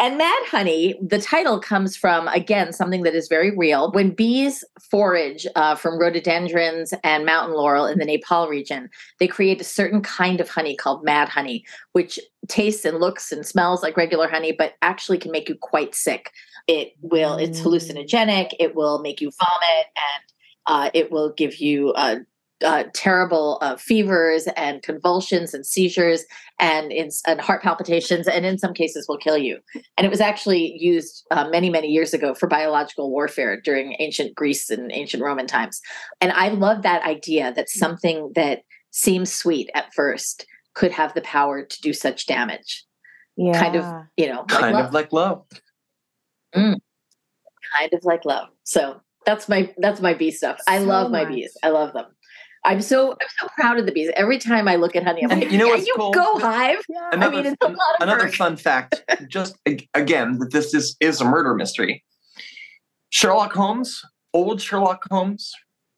And 0.03 0.17
Mad 0.17 0.43
Honey, 0.47 0.99
the 1.07 1.21
title 1.21 1.61
comes 1.61 1.95
from, 1.95 2.27
again, 2.29 2.73
something 2.73 3.03
that 3.03 3.15
is 3.15 3.29
very 3.29 3.55
real. 3.55 3.93
When 3.93 4.13
bees 4.13 4.65
forage 4.91 5.47
uh, 5.57 5.75
from 5.75 6.01
rhododendrons 6.01 6.95
and 7.05 7.27
mountain 7.27 7.55
laurel 7.55 7.85
in 7.85 7.99
the 7.99 8.07
Nepal 8.07 8.49
region, 8.49 8.89
they 9.19 9.27
create 9.29 9.61
a 9.61 9.65
certain 9.65 10.01
kind 10.01 10.41
of 10.41 10.49
honey 10.49 10.75
called 10.75 11.05
Mad 11.05 11.29
Honey, 11.29 11.67
which 11.93 12.19
tastes 12.49 12.87
and 12.87 12.99
looks 12.99 13.31
and 13.31 13.45
smells 13.45 13.83
like 13.83 13.95
regular 13.99 14.27
honey, 14.27 14.53
but 14.53 14.73
actually 14.81 15.19
can 15.19 15.33
make 15.33 15.51
you 15.51 15.55
quite 15.55 15.95
sick. 15.95 16.31
It 16.67 16.95
will, 17.03 17.37
it's 17.37 17.61
hallucinogenic, 17.61 18.53
it 18.59 18.75
will 18.75 19.01
make 19.03 19.21
you 19.21 19.31
vomit, 19.39 19.87
and 19.97 20.25
uh, 20.67 20.91
it 20.95 21.13
will 21.13 21.31
give 21.35 21.57
you 21.57 21.91
uh, 21.93 22.21
uh, 22.65 22.85
terrible 22.95 23.59
uh, 23.63 23.77
fevers 23.77 24.47
and 24.57 24.83
convulsions 24.83 25.55
and 25.55 25.65
seizures 25.65 26.25
and, 26.59 26.93
in, 26.93 27.09
and 27.27 27.41
heart 27.41 27.63
palpitations, 27.63 28.29
and 28.29 28.45
in 28.45 28.59
some 28.59 28.75
cases 28.75 29.07
will 29.09 29.17
kill 29.19 29.39
you. 29.39 29.59
And 29.97 30.05
it 30.07 30.11
was 30.11 30.21
actually 30.21 30.77
used 30.79 31.27
uh, 31.31 31.49
many, 31.49 31.71
many 31.71 31.89
years 31.89 32.13
ago 32.13 32.35
for 32.35 32.47
biological 32.49 33.11
warfare 33.11 33.61
during 33.61 33.97
ancient 33.99 34.35
Greece 34.35 34.69
and 34.71 34.93
ancient 34.93 35.23
Roman 35.23 35.47
times. 35.47 35.81
And 36.21 36.33
I 36.33 36.49
love 36.49 36.83
that 36.83 37.03
idea 37.05 37.53
that 37.55 37.69
something 37.71 38.33
that 38.35 38.61
seems 38.91 39.33
sweet 39.33 39.71
at 39.75 39.93
first 39.95 40.45
could 40.75 40.93
have 40.93 41.15
the 41.15 41.23
power 41.23 41.65
to 41.65 41.81
do 41.81 41.93
such 41.93 42.27
damage. 42.27 42.85
yeah. 43.37 43.59
Kind 43.59 43.77
of, 43.77 43.85
you 44.17 44.27
know, 44.29 44.41
like 44.41 44.49
Kind 44.49 44.75
love. 44.77 44.87
of 44.87 44.93
like 44.93 45.13
love. 45.13 45.45
kind 46.55 47.93
of 47.93 48.05
like 48.05 48.25
love. 48.25 48.49
So 48.65 49.01
that's 49.27 49.49
my 49.49 49.73
that's 49.79 50.01
my 50.01 50.15
bee 50.15 50.31
stuff. 50.31 50.59
I 50.67 50.79
So 50.79 50.85
love 50.85 51.11
my 51.11 51.25
much. 51.25 51.33
bees. 51.35 51.57
I 51.63 51.69
love 51.71 51.93
them. 51.93 52.07
I'm 52.65 52.83
so 52.83 53.13
I'm 53.13 53.29
so 53.39 53.49
proud 53.57 53.79
of 53.79 53.87
the 53.87 53.93
bees. 53.93 54.11
Every 54.17 54.39
time 54.39 54.69
I 54.69 54.77
look 54.77 54.95
at 54.95 55.03
honey, 55.03 55.25
I'm 55.25 55.31
And 55.31 55.41
like, 55.41 55.51
you 55.51 55.59
know 55.59 55.67
yeah, 55.67 55.73
what's 55.75 55.87
you 55.87 55.95
cool? 55.97 56.13
go 56.13 56.39
hive. 56.39 56.79
Another, 57.13 57.39
I 57.39 57.43
mean, 57.43 57.47
it's 57.47 57.57
a 57.63 57.69
lot 57.69 57.75
of 57.75 58.03
another 58.03 58.25
work. 58.27 58.35
fun 58.35 58.57
fact, 58.57 59.03
just 59.29 59.57
again, 59.95 60.39
that 60.39 60.51
this 60.53 60.75
is, 60.75 60.97
is 61.01 61.21
a 61.21 61.25
murder 61.25 61.55
mystery. 61.55 62.05
Sherlock 63.11 63.53
Holmes, 63.53 64.03
old 64.35 64.61
Sherlock 64.61 65.05
Holmes, 65.11 65.53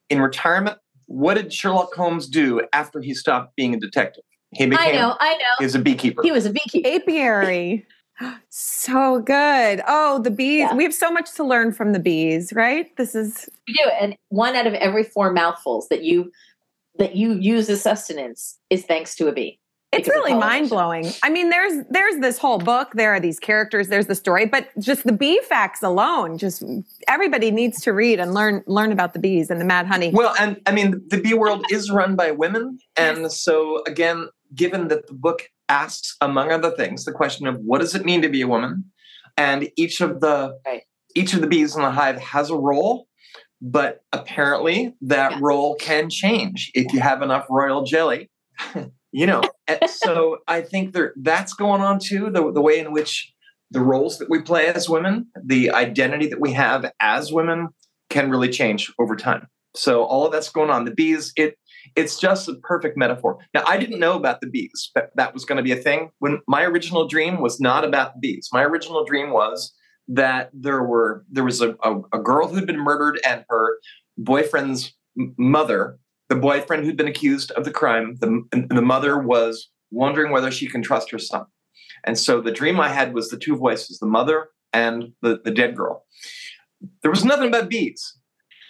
in 0.08 0.20
retirement, 0.20 0.78
what 1.06 1.34
did 1.34 1.52
Sherlock 1.52 1.94
Holmes 1.94 2.26
do 2.28 2.62
after 2.72 3.00
he 3.00 3.12
stopped 3.14 3.54
being 3.56 3.74
a 3.74 3.80
detective? 3.80 4.24
He 4.54 4.66
became 4.66 4.88
I 4.88 4.92
know, 4.92 5.16
I 5.18 5.32
know. 5.34 5.44
he 5.58 5.64
was 5.64 5.74
a 5.74 5.78
beekeeper. 5.78 6.22
He 6.22 6.30
was 6.32 6.46
a 6.46 6.50
beekeeper. 6.50 6.88
apiary. 6.88 7.86
So 8.50 9.20
good. 9.20 9.80
Oh, 9.88 10.20
the 10.22 10.30
bees. 10.30 10.60
Yeah. 10.60 10.74
We 10.76 10.84
have 10.84 10.94
so 10.94 11.10
much 11.10 11.32
to 11.32 11.42
learn 11.44 11.72
from 11.72 11.92
the 11.92 11.98
bees, 11.98 12.52
right? 12.52 12.94
This 12.96 13.14
is 13.16 13.48
You 13.66 13.74
do, 13.82 13.90
and 14.00 14.14
one 14.28 14.54
out 14.54 14.66
of 14.66 14.74
every 14.74 15.02
four 15.02 15.32
mouthfuls 15.32 15.88
that 15.88 16.04
you 16.04 16.30
that 16.98 17.16
you 17.16 17.34
use 17.34 17.68
as 17.68 17.82
sustenance 17.82 18.58
is 18.70 18.84
thanks 18.84 19.14
to 19.16 19.28
a 19.28 19.32
bee. 19.32 19.58
it's 19.92 20.08
really 20.08 20.34
mind 20.34 20.68
blowing. 20.70 21.10
I 21.22 21.28
mean, 21.30 21.50
there's 21.50 21.84
there's 21.90 22.16
this 22.20 22.38
whole 22.38 22.58
book. 22.58 22.92
There 22.94 23.12
are 23.14 23.20
these 23.20 23.38
characters. 23.38 23.88
There's 23.88 24.06
the 24.06 24.14
story, 24.14 24.46
but 24.46 24.68
just 24.78 25.04
the 25.04 25.12
bee 25.12 25.40
facts 25.48 25.82
alone, 25.82 26.38
just 26.38 26.62
everybody 27.08 27.50
needs 27.50 27.80
to 27.82 27.92
read 27.92 28.18
and 28.20 28.32
learn 28.34 28.62
learn 28.66 28.92
about 28.92 29.12
the 29.12 29.18
bees 29.18 29.50
and 29.50 29.60
the 29.60 29.64
mad 29.64 29.86
honey. 29.86 30.10
Well, 30.12 30.34
and 30.38 30.60
I 30.66 30.72
mean, 30.72 31.02
the 31.08 31.18
bee 31.20 31.34
world 31.34 31.64
is 31.70 31.90
run 31.90 32.16
by 32.16 32.30
women. 32.30 32.78
And 32.96 33.30
so, 33.30 33.82
again, 33.86 34.28
given 34.54 34.88
that 34.88 35.06
the 35.08 35.14
book 35.14 35.48
asks, 35.68 36.16
among 36.20 36.50
other 36.52 36.70
things, 36.70 37.04
the 37.04 37.12
question 37.12 37.46
of 37.46 37.56
what 37.60 37.80
does 37.80 37.94
it 37.94 38.04
mean 38.04 38.22
to 38.22 38.28
be 38.28 38.42
a 38.42 38.48
woman? 38.48 38.84
And 39.36 39.70
each 39.76 40.00
of 40.02 40.20
the 40.20 40.58
Right. 40.66 40.82
each 41.14 41.32
of 41.34 41.40
the 41.42 41.46
bees 41.46 41.74
in 41.76 41.82
the 41.82 41.90
hive 41.90 42.18
has 42.18 42.48
a 42.50 42.56
role, 42.56 43.08
but 43.62 44.00
apparently 44.12 44.92
that 45.00 45.32
Yeah. 45.32 45.38
role 45.40 45.76
can 45.76 46.10
change 46.10 46.70
if 46.74 46.92
you 46.92 47.00
have 47.00 47.22
enough 47.22 47.46
royal 47.48 47.84
jelly. 47.84 48.28
you 49.12 49.26
know, 49.26 49.40
so 49.88 50.38
I 50.48 50.60
think 50.60 50.92
there 50.92 51.14
that's 51.22 51.54
going 51.54 51.80
on 51.80 51.98
too. 52.00 52.28
The 52.30 52.52
the 52.52 52.60
way 52.60 52.78
in 52.78 52.92
which 52.92 53.32
the 53.70 53.80
roles 53.80 54.18
that 54.18 54.28
we 54.28 54.42
play 54.42 54.66
as 54.66 54.88
women, 54.88 55.28
the 55.42 55.70
identity 55.70 56.26
that 56.26 56.40
we 56.40 56.52
have 56.52 56.90
as 57.00 57.32
women, 57.32 57.68
can 58.10 58.30
really 58.30 58.50
change 58.50 58.92
over 58.98 59.16
time. 59.16 59.46
So 59.74 60.02
all 60.04 60.26
of 60.26 60.32
that's 60.32 60.50
going 60.50 60.68
on. 60.68 60.84
The 60.84 60.90
bees, 60.90 61.32
it 61.36 61.56
it's 61.96 62.18
just 62.18 62.48
a 62.48 62.54
perfect 62.62 62.96
metaphor. 62.96 63.38
Now 63.54 63.62
I 63.66 63.76
didn't 63.78 64.00
know 64.00 64.14
about 64.16 64.40
the 64.40 64.48
bees, 64.48 64.90
but 64.94 65.10
that 65.14 65.32
was 65.32 65.44
going 65.44 65.56
to 65.56 65.62
be 65.62 65.72
a 65.72 65.76
thing. 65.76 66.10
When 66.18 66.40
my 66.48 66.64
original 66.64 67.06
dream 67.08 67.40
was 67.40 67.60
not 67.60 67.84
about 67.84 68.14
the 68.14 68.20
bees. 68.20 68.48
My 68.52 68.64
original 68.64 69.04
dream 69.04 69.30
was 69.30 69.72
that 70.08 70.50
there 70.52 70.82
were 70.82 71.24
there 71.30 71.44
was 71.44 71.60
a, 71.60 71.70
a, 71.82 72.00
a 72.14 72.18
girl 72.18 72.48
who'd 72.48 72.66
been 72.66 72.78
murdered 72.80 73.20
and 73.26 73.44
her 73.48 73.78
boyfriend's 74.18 74.92
m- 75.18 75.34
mother, 75.38 75.98
the 76.28 76.36
boyfriend 76.36 76.84
who'd 76.84 76.96
been 76.96 77.08
accused 77.08 77.50
of 77.52 77.64
the 77.64 77.70
crime, 77.70 78.16
the, 78.20 78.42
and 78.52 78.68
the 78.70 78.82
mother 78.82 79.18
was 79.18 79.68
wondering 79.90 80.32
whether 80.32 80.50
she 80.50 80.68
can 80.68 80.82
trust 80.82 81.10
her 81.10 81.18
son. 81.18 81.44
And 82.04 82.18
so 82.18 82.40
the 82.40 82.50
dream 82.52 82.80
I 82.80 82.88
had 82.88 83.14
was 83.14 83.28
the 83.28 83.36
two 83.38 83.56
voices, 83.56 83.98
the 83.98 84.06
mother 84.06 84.48
and 84.72 85.12
the, 85.22 85.40
the 85.44 85.50
dead 85.50 85.76
girl. 85.76 86.04
There 87.02 87.10
was 87.10 87.24
nothing 87.24 87.48
about 87.48 87.68
bees. 87.68 88.16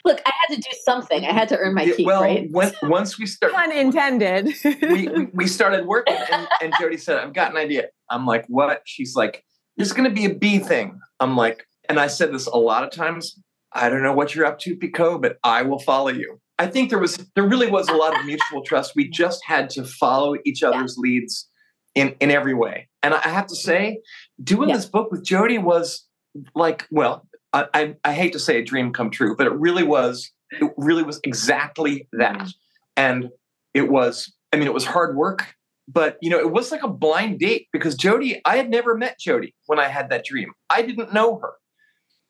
Look, 0.05 0.21
I 0.27 0.33
had 0.49 0.57
to 0.57 0.61
do 0.61 0.77
something. 0.85 1.25
I 1.25 1.33
had 1.33 1.49
to 1.51 1.57
earn 1.59 1.75
my 1.75 1.85
Yeah, 1.85 1.95
keep, 1.95 2.07
well, 2.07 2.23
right? 2.23 2.49
when, 2.51 2.73
once 2.83 3.18
we 3.21 3.27
start, 3.27 3.53
Pun 3.55 3.71
intended. 3.73 4.53
we, 4.64 5.07
we- 5.09 5.29
we 5.33 5.47
started 5.47 5.87
working, 5.87 6.16
and, 6.33 6.49
and 6.61 6.75
Jodi 6.81 6.97
said, 6.97 7.18
"I've 7.18 7.33
got 7.33 7.53
an 7.53 7.57
idea." 7.57 7.85
I'm 8.11 8.27
like, 8.27 8.45
"What?" 8.49 8.83
She's 8.85 9.14
like, 9.14 9.45
"There's 9.77 9.93
going 9.93 10.09
to 10.09 10.15
be 10.15 10.25
a 10.27 10.35
bee 10.35 10.59
thing." 10.59 11.01
I'm 11.21 11.37
like, 11.37 11.67
and 11.89 11.99
I 12.01 12.07
said 12.09 12.33
this 12.33 12.47
a 12.47 12.57
lot 12.57 12.85
of 12.85 12.91
times. 12.91 13.39
I 13.73 13.89
don't 13.89 14.03
know 14.03 14.13
what 14.13 14.35
you're 14.35 14.45
up 14.47 14.59
to, 14.61 14.77
Picoult, 14.77 15.23
but 15.23 15.39
I 15.45 15.63
will 15.63 15.79
follow 15.79 16.09
you. 16.11 16.41
I 16.59 16.67
think 16.67 16.91
there 16.91 16.99
was, 16.99 17.17
there 17.35 17.49
really 17.49 17.71
was 17.71 17.89
a 17.89 17.95
lot 17.95 18.19
of 18.19 18.25
mutual 18.27 18.63
trust. 18.63 18.93
We 18.95 19.09
just 19.09 19.43
had 19.47 19.71
to 19.71 19.85
follow 19.85 20.37
each 20.45 20.63
other's 20.63 20.97
leads 20.99 21.49
in 21.95 22.15
in 22.21 22.31
every 22.31 22.55
way. 22.55 22.89
And 23.03 23.15
I 23.15 23.29
have 23.29 23.47
to 23.47 23.57
say, 23.57 24.01
doing 24.43 24.69
Yeah. 24.69 24.77
this 24.77 24.87
book 24.87 25.11
with 25.11 25.25
Jodi 25.25 25.59
was 25.59 26.07
like, 26.55 26.87
well, 26.91 27.27
I, 27.53 27.67
I, 27.75 27.95
I 28.05 28.13
hate 28.13 28.33
to 28.35 28.39
say 28.39 28.59
a 28.59 28.65
dream 28.65 28.93
come 28.93 29.11
true, 29.11 29.35
but 29.37 29.47
it 29.47 29.53
really 29.55 29.83
was. 29.83 30.31
It 30.51 30.71
really 30.77 31.03
was 31.03 31.19
exactly 31.25 32.09
that. 32.13 32.37
Mm. 32.39 32.53
And 32.97 33.29
it 33.75 33.91
was, 33.91 34.33
I 34.53 34.57
mean, 34.57 34.67
it 34.67 34.75
was 34.75 34.85
hard 34.85 35.17
work, 35.17 35.55
but 35.88 36.16
you 36.21 36.31
know, 36.31 36.38
it 36.38 36.51
was 36.51 36.71
like 36.71 36.83
a 36.83 36.88
blind 36.88 37.38
date 37.38 37.68
because 37.73 37.95
Jodi, 37.95 38.40
I 38.45 38.57
had 38.57 38.71
never 38.71 38.97
met 38.97 39.18
Jodi 39.18 39.55
when 39.66 39.79
I 39.79 39.88
had 39.88 40.11
that 40.11 40.25
dream. 40.25 40.53
I 40.71 40.83
didn't 40.83 41.12
know 41.12 41.38
her. 41.38 41.53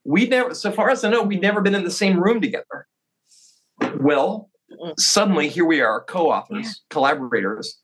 We 0.04 0.26
never, 0.26 0.54
so 0.54 0.72
far 0.72 0.90
as 0.90 1.04
I 1.04 1.10
know, 1.10 1.22
we'd 1.22 1.42
never 1.42 1.60
been 1.60 1.74
in 1.74 1.84
the 1.84 1.90
same 1.90 2.20
room 2.20 2.40
together. 2.40 2.86
Well, 4.00 4.50
mm. 4.72 4.94
suddenly 4.98 5.48
here 5.48 5.64
we 5.64 5.80
are, 5.80 6.02
co-authors, 6.02 6.82
collaborators, 6.90 7.78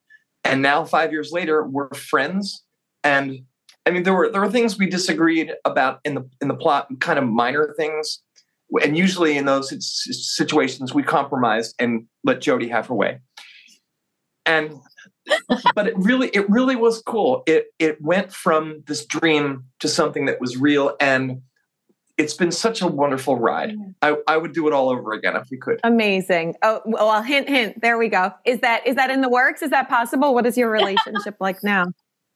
and 0.45 0.63
now 0.63 0.85
five 0.85 1.13
years 1.13 1.31
later, 1.31 1.65
we're 1.65 1.91
friends. 1.91 2.65
And 3.05 3.41
I 3.87 3.91
mean, 3.91 4.03
there 4.03 4.15
were 4.15 4.31
there 4.31 4.41
were 4.41 4.51
things 4.51 4.79
we 4.79 4.87
disagreed 4.87 5.53
about 5.65 6.01
in 6.05 6.15
the 6.15 6.29
in 6.41 6.49
the 6.49 6.55
plot, 6.55 6.89
kind 7.01 7.19
of 7.19 7.27
minor 7.27 7.75
things. 7.77 8.23
And 8.83 8.99
usually 8.99 9.39
in 9.39 9.47
those 9.47 9.73
situations, 10.37 10.93
we 10.93 11.03
compromised 11.03 11.75
and 11.79 12.07
let 12.25 12.43
Jodi 12.43 12.69
have 12.69 12.87
her 12.89 12.95
way. 12.95 13.21
And 14.45 14.73
but 15.75 15.87
it 15.87 15.95
really 15.97 16.29
it 16.29 16.49
really 16.49 16.77
was 16.77 17.03
cool. 17.03 17.43
It 17.47 17.67
it 17.79 18.01
went 18.01 18.33
from 18.33 18.83
this 18.87 19.05
dream 19.05 19.65
to 19.81 19.89
something 19.89 20.27
that 20.27 20.41
was 20.41 20.57
real, 20.57 20.97
and 21.01 21.43
it's 22.17 22.35
been 22.35 22.51
such 22.51 22.83
a 22.83 22.87
wonderful 22.87 23.37
ride. 23.37 23.75
I, 24.03 24.17
I 24.27 24.37
would 24.37 24.53
do 24.53 24.67
it 24.67 24.73
all 24.73 24.89
over 24.91 25.13
again 25.13 25.37
if 25.37 25.45
we 25.51 25.57
could. 25.57 25.79
Amazing. 25.85 26.57
Oh, 26.63 26.81
well, 26.85 27.23
hint, 27.23 27.49
hint. 27.49 27.81
There 27.81 27.97
we 27.97 28.09
go. 28.09 28.33
Is 28.45 28.59
that 28.61 28.85
is 28.87 28.97
that 28.97 29.11
in 29.11 29.21
the 29.21 29.29
works? 29.29 29.63
Is 29.63 29.71
that 29.71 29.89
possible? 29.89 30.35
What 30.35 30.45
is 30.47 30.57
your 30.57 30.71
relationship 30.71 31.37
like 31.41 31.63
now? 31.63 31.85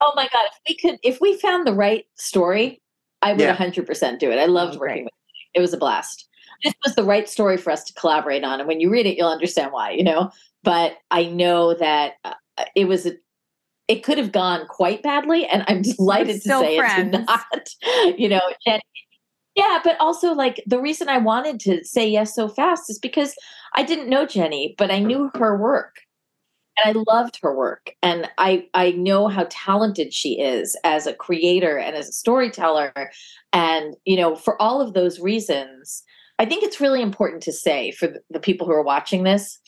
Oh 0.00 0.12
my 0.16 0.28
god! 0.32 0.46
If 0.46 0.58
we 0.68 0.76
could, 0.90 0.98
if 1.02 1.20
we 1.20 1.36
found 1.38 1.66
the 1.66 1.74
right 1.74 2.04
story, 2.16 2.80
I 3.22 3.32
would 3.32 3.40
Yeah. 3.40 3.52
hundred 3.54 3.86
percent 3.86 4.20
do 4.20 4.30
it. 4.30 4.38
I 4.38 4.46
loved 4.46 4.76
Oh, 4.76 4.78
working 4.80 4.94
great. 4.94 5.04
with. 5.04 5.12
You. 5.26 5.42
It 5.54 5.60
was 5.60 5.72
a 5.72 5.76
blast. 5.78 6.28
This 6.64 6.74
was 6.84 6.94
the 6.94 7.02
right 7.02 7.28
story 7.28 7.56
for 7.56 7.70
us 7.72 7.82
to 7.84 7.92
collaborate 7.94 8.44
on, 8.44 8.60
and 8.60 8.68
when 8.68 8.78
you 8.80 8.88
read 8.90 9.06
it, 9.06 9.16
you'll 9.16 9.28
understand 9.28 9.72
why. 9.72 9.90
You 9.90 10.04
know, 10.04 10.30
but 10.62 10.96
I 11.10 11.24
know 11.24 11.74
that 11.74 12.14
uh, 12.24 12.34
Uh, 12.58 12.64
it 12.74 12.86
was. 12.86 13.06
A, 13.06 13.12
it 13.88 14.04
could 14.04 14.16
have 14.16 14.32
gone 14.32 14.66
quite 14.68 15.02
badly, 15.02 15.46
and 15.46 15.64
I'm 15.68 15.82
delighted 15.96 16.42
to 16.42 16.48
say 16.48 16.78
friends. 16.78 17.08
it 17.08 17.18
did 17.18 17.26
not. 17.26 17.68
You 18.18 18.28
know, 18.28 18.42
Jenny. 18.66 18.82
Yeah, 19.54 19.80
but 19.84 20.00
also 20.00 20.32
like 20.32 20.62
the 20.66 20.80
reason 20.80 21.08
I 21.08 21.18
wanted 21.18 21.60
to 21.60 21.84
say 21.84 22.08
yes 22.08 22.34
so 22.34 22.48
fast 22.48 22.88
is 22.88 22.98
because 22.98 23.34
I 23.74 23.82
didn't 23.82 24.08
know 24.08 24.24
Jenny, 24.24 24.74
but 24.78 24.90
I 24.90 24.98
knew 24.98 25.30
her 25.34 25.58
work 25.58 25.96
and 26.76 26.96
I 26.96 27.12
loved 27.12 27.38
her 27.42 27.54
work 27.54 27.94
and 28.02 28.28
I 28.38 28.66
I 28.74 28.92
know 28.92 29.28
how 29.28 29.46
talented 29.50 30.12
she 30.12 30.40
is 30.40 30.76
as 30.84 31.06
a 31.06 31.14
creator 31.14 31.78
and 31.78 31.96
as 31.96 32.08
a 32.08 32.12
storyteller 32.12 32.92
and 33.52 33.94
you 34.04 34.16
know 34.16 34.34
for 34.36 34.60
all 34.60 34.80
of 34.80 34.94
those 34.94 35.20
reasons 35.20 36.02
I 36.38 36.46
think 36.46 36.64
it's 36.64 36.80
really 36.80 37.02
important 37.02 37.42
to 37.44 37.52
say 37.52 37.92
for 37.92 38.14
the 38.30 38.40
people 38.40 38.66
who 38.66 38.72
are 38.72 38.82
watching 38.82 39.22
this 39.22 39.58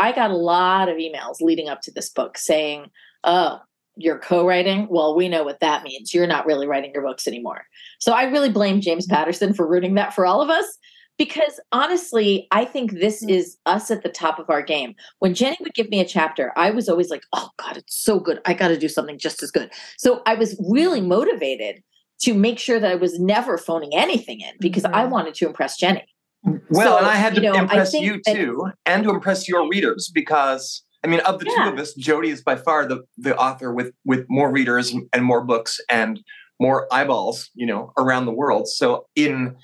I 0.00 0.12
got 0.12 0.30
a 0.30 0.36
lot 0.36 0.88
of 0.88 0.96
emails 0.96 1.40
leading 1.40 1.68
up 1.68 1.80
to 1.82 1.92
this 1.92 2.08
book 2.08 2.38
saying 2.38 2.86
oh 3.24 3.60
you're 3.96 4.18
co-writing 4.18 4.86
well 4.90 5.14
we 5.14 5.28
know 5.28 5.44
what 5.44 5.60
that 5.60 5.82
means 5.82 6.14
you're 6.14 6.26
not 6.26 6.46
really 6.46 6.66
writing 6.66 6.92
your 6.94 7.02
books 7.02 7.28
anymore 7.28 7.64
so 7.98 8.12
I 8.12 8.24
really 8.24 8.50
blame 8.50 8.80
James 8.80 9.06
mm-hmm. 9.06 9.14
Patterson 9.14 9.54
for 9.54 9.66
ruining 9.66 9.94
that 9.94 10.14
for 10.14 10.26
all 10.26 10.40
of 10.40 10.48
us 10.48 10.78
because 11.20 11.60
honestly, 11.70 12.48
I 12.50 12.64
think 12.64 12.92
this 12.92 13.22
mm. 13.22 13.28
is 13.28 13.58
us 13.66 13.90
at 13.90 14.02
the 14.02 14.08
top 14.08 14.38
of 14.38 14.48
our 14.48 14.62
game. 14.62 14.94
When 15.18 15.34
Jenny 15.34 15.58
would 15.60 15.74
give 15.74 15.90
me 15.90 16.00
a 16.00 16.04
chapter, 16.06 16.50
I 16.56 16.70
was 16.70 16.88
always 16.88 17.10
like, 17.10 17.24
oh 17.34 17.50
God, 17.58 17.76
it's 17.76 17.94
so 17.94 18.18
good. 18.18 18.40
I 18.46 18.54
got 18.54 18.68
to 18.68 18.78
do 18.78 18.88
something 18.88 19.18
just 19.18 19.42
as 19.42 19.50
good. 19.50 19.70
So 19.98 20.22
I 20.24 20.32
was 20.32 20.58
really 20.66 21.00
mm-hmm. 21.00 21.10
motivated 21.10 21.82
to 22.22 22.32
make 22.32 22.58
sure 22.58 22.80
that 22.80 22.90
I 22.90 22.94
was 22.94 23.20
never 23.20 23.58
phoning 23.58 23.90
anything 23.94 24.40
in 24.40 24.54
because 24.60 24.86
I 24.86 25.02
mm-hmm. 25.02 25.10
wanted 25.10 25.34
to 25.34 25.46
impress 25.46 25.76
Jenny. 25.76 26.06
Well, 26.44 26.58
So, 26.72 26.98
and 26.98 27.06
I 27.06 27.16
had 27.16 27.34
to 27.34 27.42
you 27.42 27.52
know, 27.52 27.58
impress 27.58 27.92
you 27.92 28.20
that- 28.24 28.34
too, 28.34 28.70
and 28.86 29.04
to 29.04 29.10
impress 29.10 29.48
your 29.48 29.68
readers 29.68 30.10
because 30.12 30.82
I 31.02 31.06
mean, 31.06 31.20
of 31.20 31.38
the 31.38 31.46
Yeah. 31.46 31.64
two 31.64 31.70
of 31.72 31.78
us, 31.78 31.94
Jodi 31.94 32.28
is 32.28 32.42
by 32.42 32.56
far 32.56 32.86
the 32.86 33.02
the 33.16 33.36
author 33.36 33.72
with 33.72 33.92
with 34.04 34.26
more 34.28 34.50
readers 34.50 34.92
and, 34.92 35.08
and 35.12 35.24
more 35.24 35.42
books 35.44 35.80
and 35.88 36.20
more 36.60 36.86
eyeballs, 36.92 37.48
you 37.54 37.66
know, 37.66 37.92
around 37.98 38.26
the 38.26 38.32
world. 38.32 38.68
So 38.68 39.06
in 39.16 39.56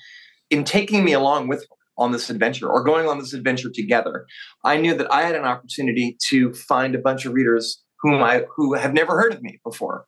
in 0.49 0.63
taking 0.63 1.03
me 1.03 1.13
along 1.13 1.47
with 1.47 1.65
on 1.97 2.11
this 2.11 2.29
adventure 2.29 2.67
or 2.69 2.83
going 2.83 3.07
on 3.07 3.17
this 3.19 3.33
adventure 3.33 3.69
together, 3.73 4.25
I 4.63 4.77
knew 4.77 4.95
that 4.95 5.11
I 5.11 5.23
had 5.23 5.35
an 5.35 5.45
opportunity 5.45 6.15
to 6.29 6.53
find 6.53 6.95
a 6.95 6.99
bunch 6.99 7.25
of 7.25 7.33
readers 7.33 7.83
whom 8.01 8.21
I 8.23 8.45
who 8.55 8.73
have 8.73 8.93
never 8.93 9.19
heard 9.19 9.33
of 9.33 9.41
me 9.41 9.59
before. 9.63 10.05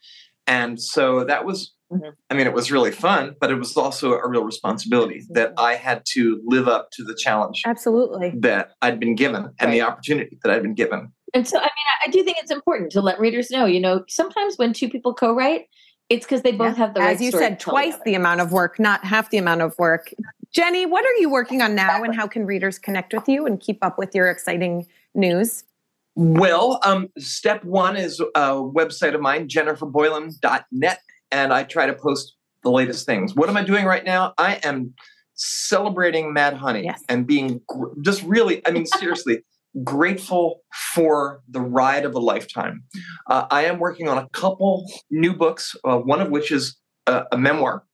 And 0.47 0.82
so 0.82 1.23
that 1.25 1.45
was 1.45 1.73
Mhm. 1.91 2.13
I 2.30 2.34
mean, 2.36 2.45
it 2.45 2.54
was 2.54 2.71
really 2.71 2.91
fun, 2.91 3.36
but 3.41 3.49
it 3.52 3.56
was 3.56 3.75
also 3.75 4.13
a 4.13 4.28
real 4.28 4.43
responsibility 4.43 5.23
that 5.32 5.54
I 5.58 5.75
had 5.75 6.04
to 6.13 6.39
live 6.45 6.67
up 6.67 6.91
to 6.91 7.04
the 7.04 7.15
challenge 7.15 7.63
Absolutely. 7.65 8.34
that 8.39 8.71
I'd 8.82 8.99
been 8.99 9.15
given 9.15 9.49
and 9.60 9.73
the 9.73 9.82
opportunity 9.82 10.38
that 10.43 10.52
I'd 10.52 10.62
been 10.62 10.75
given. 10.75 11.12
And 11.34 11.47
so, 11.47 11.58
I 11.58 11.62
mean, 11.62 11.69
I- 11.69 12.08
I 12.08 12.12
do 12.12 12.23
think 12.23 12.38
it's 12.39 12.52
important 12.52 12.91
to 12.93 13.02
let 13.02 13.19
readers 13.19 13.49
know, 13.52 13.65
you 13.65 13.80
know, 13.80 14.04
sometimes 14.08 14.58
when 14.58 14.73
two 14.73 14.89
people 14.89 15.13
co 15.13 15.34
write, 15.34 15.67
it's 16.10 16.25
because 16.25 16.41
they 16.43 16.52
both 16.52 16.78
Yeah. 16.78 16.86
have 16.86 16.93
the 16.93 17.02
right 17.02 17.15
As 17.15 17.21
you 17.21 17.30
story 17.30 17.43
said, 17.45 17.60
to 17.60 17.65
tell 17.65 17.73
twice 17.73 17.95
the 18.06 18.15
amount 18.15 18.41
of 18.41 18.52
work, 18.52 18.80
not 18.80 19.04
half 19.04 19.30
the 19.30 19.38
amount 19.38 19.62
of 19.62 19.78
work. 19.78 20.12
Jenny, 20.52 20.86
what 20.88 21.06
are 21.06 21.13
you 21.19 21.30
working 21.30 21.62
on 21.62 21.75
now, 21.75 22.04
and 22.04 22.15
how 22.15 22.28
can 22.28 22.45
readers 22.45 22.80
connect 22.80 23.13
with 23.13 23.28
you 23.30 23.45
and 23.45 23.60
keep 23.60 23.84
up 23.84 23.99
with 23.99 24.15
your 24.15 24.28
exciting 24.30 24.88
news? 25.13 25.63
Well, 26.15 26.80
um, 26.84 27.10
step 27.19 27.63
one 27.63 27.95
is 27.95 28.19
a 28.19 28.25
website 28.56 29.13
of 29.13 29.21
mine, 29.21 29.47
jenniferboylan.net, 29.47 30.99
and 31.31 31.53
I 31.53 31.63
try 31.63 31.85
to 31.85 31.93
post 31.93 32.35
the 32.63 32.71
latest 32.71 33.05
things. 33.05 33.35
What 33.35 33.49
am 33.49 33.57
I 33.57 33.63
doing 33.63 33.85
right 33.85 34.03
now? 34.03 34.33
I 34.37 34.55
am 34.63 34.93
celebrating 35.35 36.33
Mad 36.33 36.53
Honey 36.53 36.83
Yes. 36.83 37.01
and 37.07 37.25
being 37.25 37.61
gr- 37.67 37.93
just 38.01 38.21
really, 38.23 38.65
I 38.67 38.71
mean, 38.71 38.85
seriously, 38.85 39.39
grateful 39.83 40.61
for 40.93 41.41
the 41.47 41.61
ride 41.61 42.03
of 42.03 42.15
a 42.15 42.19
lifetime. 42.19 42.83
Uh, 43.29 43.45
I 43.49 43.65
am 43.65 43.79
working 43.79 44.07
on 44.09 44.17
a 44.17 44.27
couple 44.29 44.85
new 45.09 45.33
books, 45.33 45.75
uh, 45.85 45.97
one 45.97 46.21
of 46.21 46.29
which 46.29 46.51
is 46.51 46.77
a, 47.07 47.23
a 47.31 47.37
memoir, 47.37 47.85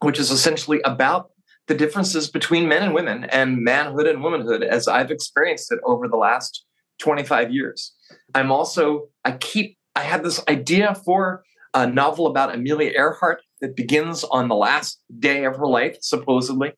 which 0.00 0.18
is 0.18 0.30
essentially 0.30 0.80
about 0.84 1.30
the 1.68 1.74
differences 1.74 2.28
between 2.28 2.68
men 2.68 2.82
and 2.82 2.92
women 2.92 3.24
and 3.24 3.58
manhood 3.58 4.06
and 4.06 4.22
womanhood 4.22 4.62
as 4.64 4.88
I've 4.88 5.10
experienced 5.12 5.70
it 5.72 5.78
over 5.84 6.08
the 6.08 6.16
last 6.16 6.64
25 6.98 7.52
years. 7.52 7.94
I'm 8.34 8.50
also, 8.50 9.08
I 9.24 9.32
keep, 9.32 9.78
I 9.94 10.00
had 10.02 10.24
this 10.24 10.42
idea 10.48 10.94
for 11.04 11.44
a 11.74 11.86
novel 11.86 12.26
about 12.26 12.54
Amelia 12.54 12.92
Earhart 12.94 13.42
that 13.60 13.76
begins 13.76 14.24
on 14.24 14.48
the 14.48 14.54
last 14.54 15.00
day 15.18 15.44
of 15.44 15.56
her 15.56 15.66
life, 15.66 15.96
supposedly. 16.00 16.72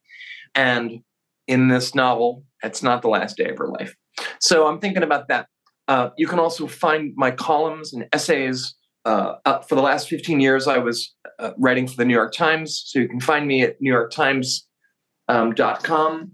And 0.54 1.00
in 1.48 1.68
this 1.68 1.94
novel, 1.94 2.44
it's 2.62 2.82
not 2.82 3.02
the 3.02 3.08
last 3.08 3.36
day 3.36 3.48
of 3.48 3.58
her 3.58 3.68
life. 3.68 3.94
So 4.40 4.66
I'm 4.66 4.78
thinking 4.80 5.02
about 5.02 5.28
that. 5.28 5.48
Uh, 5.88 6.10
you 6.16 6.26
can 6.26 6.38
also 6.38 6.66
find 6.66 7.12
my 7.16 7.30
columns 7.30 7.92
and 7.92 8.06
essays. 8.12 8.74
Uh, 9.04 9.34
for 9.68 9.74
the 9.74 9.82
last 9.82 10.08
15 10.08 10.40
years, 10.40 10.66
I 10.66 10.78
was 10.78 11.14
uh, 11.38 11.50
writing 11.58 11.86
for 11.86 11.96
the 11.96 12.04
New 12.04 12.14
York 12.14 12.32
Times. 12.32 12.82
So 12.86 12.98
you 12.98 13.08
can 13.08 13.20
find 13.20 13.46
me 13.46 13.62
at 13.62 13.76
New 13.80 13.92
York 13.92 14.10
Times 14.10 14.66
um. 15.28 15.54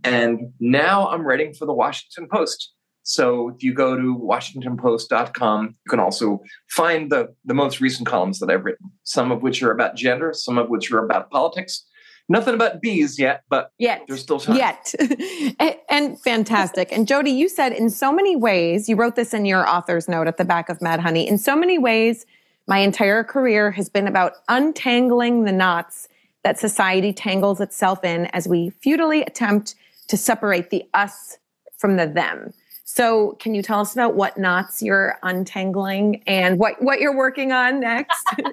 And 0.04 0.52
now 0.60 1.08
I'm 1.08 1.26
writing 1.26 1.54
for 1.54 1.66
the 1.66 1.72
Washington 1.72 2.28
Post. 2.32 2.72
So 3.10 3.48
if 3.48 3.60
you 3.64 3.74
go 3.74 3.96
to 3.96 4.16
WashingtonPost.com, 4.16 5.64
you 5.66 5.90
can 5.90 5.98
also 5.98 6.40
find 6.68 7.10
the, 7.10 7.34
the 7.44 7.54
most 7.54 7.80
recent 7.80 8.06
columns 8.06 8.38
that 8.38 8.48
I've 8.48 8.64
written, 8.64 8.88
some 9.02 9.32
of 9.32 9.42
which 9.42 9.64
are 9.64 9.72
about 9.72 9.96
gender, 9.96 10.32
some 10.32 10.58
of 10.58 10.68
which 10.68 10.92
are 10.92 11.04
about 11.04 11.28
politics. 11.28 11.84
Nothing 12.28 12.54
about 12.54 12.80
bees 12.80 13.18
yet, 13.18 13.42
but 13.48 13.72
Yet. 13.78 14.02
there's 14.06 14.22
still 14.22 14.38
time. 14.38 14.54
Yet. 14.54 14.94
and, 15.58 15.76
and 15.88 16.20
fantastic. 16.20 16.92
And 16.92 17.08
Jodi, 17.08 17.32
you 17.32 17.48
said 17.48 17.72
in 17.72 17.90
so 17.90 18.12
many 18.12 18.36
ways, 18.36 18.88
you 18.88 18.94
wrote 18.94 19.16
this 19.16 19.34
in 19.34 19.44
your 19.44 19.68
author's 19.68 20.08
note 20.08 20.28
at 20.28 20.36
the 20.36 20.44
back 20.44 20.68
of 20.68 20.80
Mad 20.80 21.00
Honey. 21.00 21.26
In 21.26 21.36
so 21.36 21.56
many 21.56 21.78
ways, 21.78 22.26
my 22.68 22.78
entire 22.78 23.24
career 23.24 23.72
has 23.72 23.88
been 23.88 24.06
about 24.06 24.34
untangling 24.48 25.42
the 25.42 25.52
knots 25.52 26.06
that 26.44 26.60
society 26.60 27.12
tangles 27.12 27.60
itself 27.60 28.04
in 28.04 28.26
as 28.26 28.46
we 28.46 28.70
futilely 28.80 29.22
attempt 29.22 29.74
to 30.06 30.16
separate 30.16 30.70
the 30.70 30.84
us 30.94 31.38
from 31.76 31.96
the 31.96 32.06
them. 32.06 32.52
So, 32.92 33.37
can 33.38 33.55
you 33.55 33.62
tell 33.62 33.81
us 33.81 33.92
about 33.92 34.16
what 34.16 34.37
knots 34.37 34.83
you're 34.83 35.16
untangling 35.22 36.24
and 36.26 36.59
what, 36.59 36.83
what 36.83 37.00
you're 37.00 37.16
working 37.16 37.53
on 37.53 37.81
next? 37.81 38.24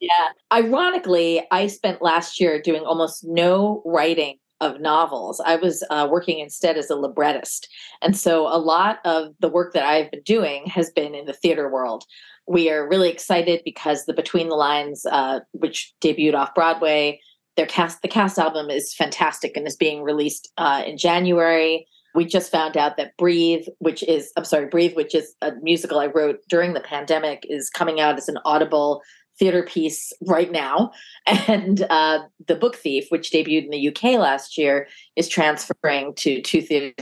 Yeah. 0.00 0.28
Ironically, 0.52 1.46
I 1.50 1.66
spent 1.66 2.02
last 2.02 2.38
year 2.38 2.60
doing 2.60 2.82
almost 2.82 3.24
no 3.24 3.80
writing 3.86 4.36
of 4.60 4.78
novels. 4.78 5.40
I 5.40 5.56
was 5.56 5.82
uh, 5.88 6.06
working 6.10 6.40
instead 6.40 6.76
as 6.76 6.90
a 6.90 6.94
librettist. 6.94 7.68
And 8.02 8.14
so 8.14 8.46
a 8.46 8.58
lot 8.58 8.98
of 9.06 9.34
the 9.40 9.48
work 9.48 9.72
that 9.72 9.86
I've 9.86 10.10
been 10.10 10.22
doing 10.22 10.66
has 10.66 10.90
been 10.90 11.14
in 11.14 11.24
the 11.24 11.32
theater 11.32 11.70
world. 11.70 12.04
We 12.46 12.70
are 12.70 12.86
really 12.86 13.08
excited 13.08 13.62
because 13.64 14.04
the 14.04 14.12
Between 14.12 14.50
the 14.50 14.56
Lines, 14.56 15.06
uh, 15.06 15.40
which 15.52 15.94
debuted 16.02 16.34
off 16.34 16.54
Broadway, 16.54 17.18
their 17.56 17.66
cast, 17.66 18.02
the 18.02 18.08
cast 18.08 18.38
album 18.38 18.68
is 18.68 18.92
fantastic 18.92 19.56
and 19.56 19.66
is 19.66 19.76
being 19.76 20.02
released 20.02 20.52
uh, 20.58 20.82
in 20.84 20.98
January. 20.98 21.86
We 22.14 22.24
just 22.24 22.50
found 22.50 22.76
out 22.76 22.96
that 22.96 23.16
Breathe, 23.16 23.66
which 23.78 24.02
is, 24.04 24.32
I'm 24.36 24.44
sorry, 24.44 24.66
Breathe, 24.66 24.94
which 24.94 25.14
is 25.14 25.34
a 25.42 25.52
musical 25.62 25.98
I 25.98 26.06
wrote 26.06 26.40
during 26.48 26.72
the 26.74 26.80
pandemic, 26.80 27.44
is 27.48 27.70
coming 27.70 28.00
out 28.00 28.16
as 28.16 28.28
an 28.28 28.38
audible 28.44 29.02
theater 29.38 29.64
piece 29.64 30.12
right 30.26 30.50
now. 30.52 30.92
And 31.48 31.86
uh, 31.88 32.20
The 32.46 32.54
Book 32.54 32.76
Thief, 32.76 33.06
which 33.08 33.30
debuted 33.30 33.64
in 33.64 33.70
the 33.70 33.88
UK 33.88 34.18
last 34.20 34.58
year, 34.58 34.86
is 35.16 35.26
transferring 35.26 36.14
to 36.16 36.42
two 36.42 36.60
theaters 36.60 36.94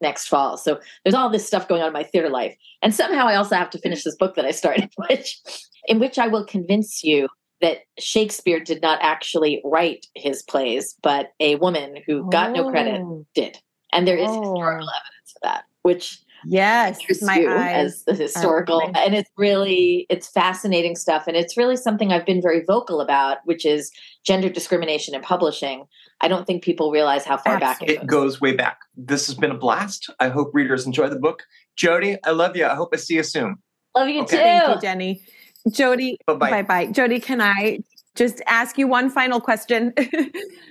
next 0.00 0.28
fall. 0.28 0.56
So 0.56 0.78
there's 1.04 1.14
all 1.14 1.28
this 1.28 1.44
stuff 1.44 1.66
going 1.66 1.82
on 1.82 1.88
in 1.88 1.92
my 1.92 2.04
theater 2.04 2.30
life. 2.30 2.56
And 2.82 2.94
somehow 2.94 3.26
I 3.26 3.34
also 3.34 3.56
have 3.56 3.70
to 3.70 3.78
finish 3.78 4.04
this 4.04 4.14
book 4.14 4.36
that 4.36 4.44
I 4.44 4.52
started, 4.52 4.90
which 5.08 5.40
in 5.86 5.98
which 5.98 6.18
I 6.20 6.28
will 6.28 6.44
convince 6.46 7.02
you 7.02 7.28
that 7.60 7.78
Shakespeare 7.98 8.60
did 8.60 8.80
not 8.80 8.98
actually 9.02 9.60
write 9.64 10.06
his 10.14 10.42
plays, 10.42 10.94
but 11.02 11.32
a 11.40 11.56
woman 11.56 11.96
who 12.06 12.30
got 12.30 12.52
no 12.52 12.70
credit 12.70 13.00
Oh. 13.00 13.26
did. 13.34 13.58
And 13.94 14.06
there 14.08 14.16
is 14.16 14.28
Oh. 14.28 14.40
historical 14.42 14.88
evidence 14.90 15.32
for 15.32 15.38
that, 15.44 15.64
which 15.82 16.20
Yes, 16.46 16.98
interests 17.00 17.22
my 17.24 17.38
you 17.38 17.48
eyes. 17.48 17.74
as 17.86 18.04
the 18.04 18.14
historical 18.14 18.76
opening. 18.82 18.96
and 18.96 19.14
it's 19.14 19.30
really 19.38 20.04
it's 20.10 20.28
fascinating 20.28 20.94
stuff 20.94 21.26
and 21.26 21.38
it's 21.38 21.56
really 21.56 21.74
something 21.76 22.12
i've 22.12 22.26
been 22.26 22.42
very 22.42 22.62
vocal 22.66 23.00
about 23.00 23.38
which 23.44 23.64
is 23.64 23.90
gender 24.26 24.50
discrimination 24.50 25.14
in 25.14 25.22
publishing 25.22 25.86
i 26.20 26.28
don't 26.28 26.46
think 26.46 26.62
people 26.62 26.90
realize 26.90 27.24
how 27.24 27.38
far 27.38 27.58
back 27.58 27.80
it 27.80 27.88
It 27.88 28.06
goes 28.06 28.42
way 28.42 28.52
back. 28.54 28.76
This 28.94 29.26
has 29.26 29.36
been 29.36 29.52
a 29.52 29.56
blast. 29.56 30.10
I 30.20 30.28
hope 30.28 30.50
readers 30.52 30.84
enjoy 30.84 31.08
the 31.08 31.18
book. 31.18 31.44
Jodi, 31.76 32.18
I 32.24 32.32
love 32.32 32.54
you. 32.58 32.66
I 32.66 32.74
hope 32.74 32.90
I 32.92 32.96
see 32.98 33.14
you 33.14 33.22
soon. 33.22 33.56
love 33.96 34.08
you 34.10 34.20
Okay. 34.22 34.36
too 34.36 34.42
Thank 34.42 34.68
you, 34.68 34.80
Jenny. 34.82 35.22
Jodi, 35.70 36.18
Bye-bye. 36.26 36.50
bye 36.50 36.62
bye. 36.62 36.86
Jodi, 36.92 37.20
can 37.20 37.40
I 37.40 37.78
just 38.14 38.40
ask 38.46 38.78
you 38.78 38.86
one 38.86 39.10
final 39.10 39.40
question? 39.40 39.92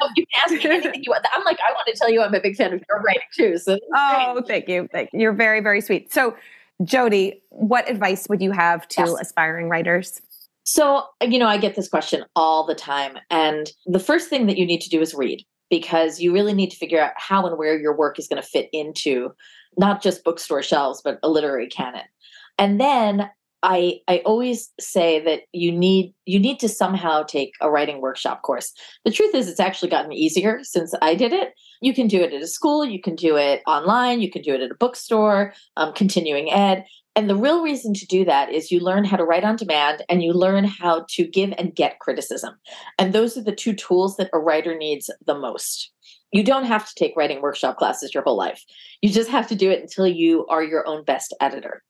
Oh, 0.01 0.09
you 0.17 0.25
can 0.25 0.57
ask 0.57 0.65
me 0.65 0.69
anything 0.69 1.03
you 1.03 1.11
want 1.11 1.23
i'm 1.33 1.45
like 1.45 1.59
i 1.65 1.71
want 1.71 1.87
to 1.87 1.93
tell 1.93 2.09
you 2.09 2.21
i'm 2.21 2.33
a 2.33 2.41
big 2.41 2.57
fan 2.57 2.73
of 2.73 2.83
your 2.89 3.01
writing 3.01 3.21
too 3.33 3.57
so 3.57 3.77
oh, 3.95 4.41
thank 4.45 4.67
you. 4.67 4.89
Thank 4.91 5.11
you. 5.13 5.19
You're 5.21 5.33
very, 5.33 5.61
very 5.61 5.79
sweet. 5.79 6.11
So, 6.11 6.35
Jodi, 6.83 7.41
what 7.49 7.89
advice 7.89 8.27
would 8.27 8.41
you 8.41 8.51
have 8.51 8.87
to 8.89 9.01
Yes. 9.01 9.15
aspiring 9.21 9.69
writers? 9.69 10.21
So, 10.63 11.05
you 11.21 11.39
know, 11.39 11.47
I 11.47 11.57
get 11.57 11.75
this 11.75 11.87
question 11.87 12.25
all 12.35 12.65
the 12.65 12.75
time. 12.75 13.17
And 13.29 13.71
the 13.85 13.99
first 13.99 14.29
thing 14.29 14.47
that 14.47 14.57
you 14.57 14.65
need 14.65 14.81
to 14.81 14.89
do 14.89 15.01
is 15.01 15.13
read 15.13 15.45
because 15.69 16.19
you 16.19 16.33
really 16.33 16.53
need 16.53 16.71
to 16.71 16.77
figure 16.77 16.99
out 16.99 17.11
how 17.15 17.45
and 17.45 17.57
where 17.57 17.77
your 17.77 17.95
work 17.95 18.17
is 18.19 18.27
going 18.27 18.41
to 18.41 18.47
fit 18.47 18.69
into 18.73 19.31
not 19.77 20.01
just 20.01 20.23
bookstore 20.23 20.63
shelves, 20.63 21.01
but 21.03 21.19
a 21.23 21.29
literary 21.29 21.67
canon. 21.67 22.03
And 22.57 22.79
then 22.79 23.29
I 23.63 24.01
I 24.07 24.17
always 24.25 24.69
say 24.79 25.23
that 25.23 25.43
you 25.53 25.71
need 25.71 26.13
you 26.25 26.39
need 26.39 26.59
to 26.59 26.69
somehow 26.69 27.23
take 27.23 27.53
a 27.61 27.71
writing 27.71 28.01
workshop 28.01 28.41
course. 28.43 28.73
The 29.05 29.11
truth 29.11 29.33
is 29.33 29.47
it's 29.47 29.59
actually 29.59 29.89
gotten 29.89 30.11
easier 30.11 30.59
since 30.63 30.93
I 31.01 31.15
did 31.15 31.33
it. 31.33 31.53
You 31.81 31.93
can 31.93 32.07
do 32.07 32.21
it 32.21 32.33
at 32.33 32.41
a 32.41 32.47
school, 32.47 32.85
you 32.85 33.01
can 33.01 33.15
do 33.15 33.37
it 33.37 33.61
online, 33.65 34.21
you 34.21 34.29
can 34.29 34.41
do 34.41 34.53
it 34.53 34.61
at 34.61 34.71
a 34.71 34.75
bookstore, 34.75 35.53
um, 35.77 35.93
continuing 35.93 36.51
ed. 36.51 36.85
And 37.15 37.29
the 37.29 37.35
real 37.35 37.61
reason 37.61 37.93
to 37.93 38.05
do 38.07 38.25
that 38.25 38.51
is 38.51 38.71
you 38.71 38.79
learn 38.79 39.05
how 39.05 39.17
to 39.17 39.23
write 39.23 39.43
on 39.43 39.55
demand 39.55 40.03
and 40.09 40.23
you 40.23 40.33
learn 40.33 40.63
how 40.63 41.05
to 41.09 41.27
give 41.27 41.53
and 41.57 41.75
get 41.75 41.99
criticism. 41.99 42.55
And 42.97 43.13
those 43.13 43.37
are 43.37 43.43
the 43.43 43.55
two 43.55 43.73
tools 43.73 44.17
that 44.17 44.31
a 44.33 44.39
writer 44.39 44.75
needs 44.75 45.11
the 45.25 45.37
most. 45.37 45.91
You 46.31 46.43
don't 46.43 46.65
have 46.65 46.87
to 46.87 46.95
take 46.95 47.15
writing 47.15 47.41
workshop 47.41 47.77
classes 47.77 48.13
your 48.13 48.23
whole 48.23 48.37
life. 48.37 48.63
You 49.01 49.09
just 49.09 49.29
have 49.29 49.47
to 49.49 49.55
do 49.55 49.69
it 49.69 49.81
until 49.81 50.07
you 50.07 50.47
are 50.47 50.63
your 50.63 50.87
own 50.87 51.03
best 51.03 51.35
editor. 51.39 51.83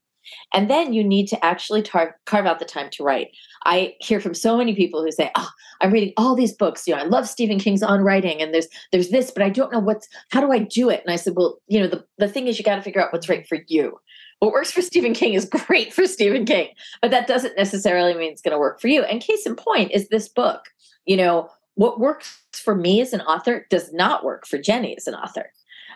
And 0.54 0.70
then 0.70 0.94
you 0.94 1.04
need 1.04 1.28
to 1.28 1.46
actually 1.46 1.82
tar- 1.82 2.18
carve 2.26 2.46
out 2.46 2.60
the 2.60 2.66
time 2.66 2.90
to 2.92 3.04
write. 3.04 3.30
I 3.66 3.96
hear 4.00 4.20
from 4.20 4.34
so 4.34 4.58
many 4.58 4.76
people 4.76 5.04
who 5.04 5.12
say, 5.12 5.32
"Oh, 5.36 5.50
I'm 5.82 5.92
reading 5.92 6.14
all 6.18 6.36
these 6.36 6.54
books. 6.54 6.88
You 6.88 6.96
know, 6.96 7.02
I 7.02 7.06
love 7.06 7.28
Stephen 7.28 7.60
King's 7.60 7.84
on 7.84 8.02
writing, 8.02 8.42
and 8.42 8.54
there's 8.54 8.68
there's 8.92 9.10
this, 9.10 9.32
but 9.32 9.44
I 9.44 9.50
don't 9.50 9.72
know 9.72 9.80
what's 9.80 10.08
how 10.30 10.42
do 10.42 10.52
I 10.52 10.60
do 10.60 10.90
it?" 10.90 11.02
And 11.06 11.14
I 11.14 11.16
said, 11.16 11.34
"Well, 11.36 11.60
you 11.68 11.80
know, 11.80 11.88
the 11.88 12.06
the 12.18 12.28
thing 12.28 12.48
is, 12.48 12.58
you 12.58 12.66
got 12.66 12.76
to 12.76 12.82
figure 12.82 13.02
out 13.02 13.14
what's 13.14 13.30
right 13.30 13.48
for 13.48 13.60
you. 13.68 14.00
What 14.40 14.52
works 14.52 14.72
for 14.72 14.82
Stephen 14.82 15.14
King 15.14 15.34
is 15.34 15.46
great 15.68 15.94
for 15.94 16.06
Stephen 16.06 16.46
King, 16.46 16.70
but 17.02 17.12
that 17.12 17.28
doesn't 17.28 17.58
necessarily 17.58 18.14
mean 18.14 18.32
it's 18.32 18.42
going 18.42 18.52
to 18.52 18.60
work 18.60 18.82
for 18.82 18.88
you. 18.88 19.04
And 19.04 19.22
case 19.22 19.46
in 19.46 19.56
point 19.56 19.92
is 19.92 20.10
this 20.10 20.28
book. 20.28 20.66
You 21.06 21.18
know, 21.18 21.50
what 21.76 22.00
works 22.00 22.42
for 22.54 22.76
me 22.76 23.02
as 23.02 23.14
an 23.14 23.22
author 23.22 23.66
does 23.70 23.92
not 23.94 24.24
work 24.24 24.46
for 24.46 24.58
Jenny 24.58 24.96
as 24.96 25.08
an 25.08 25.16
author. 25.16 25.52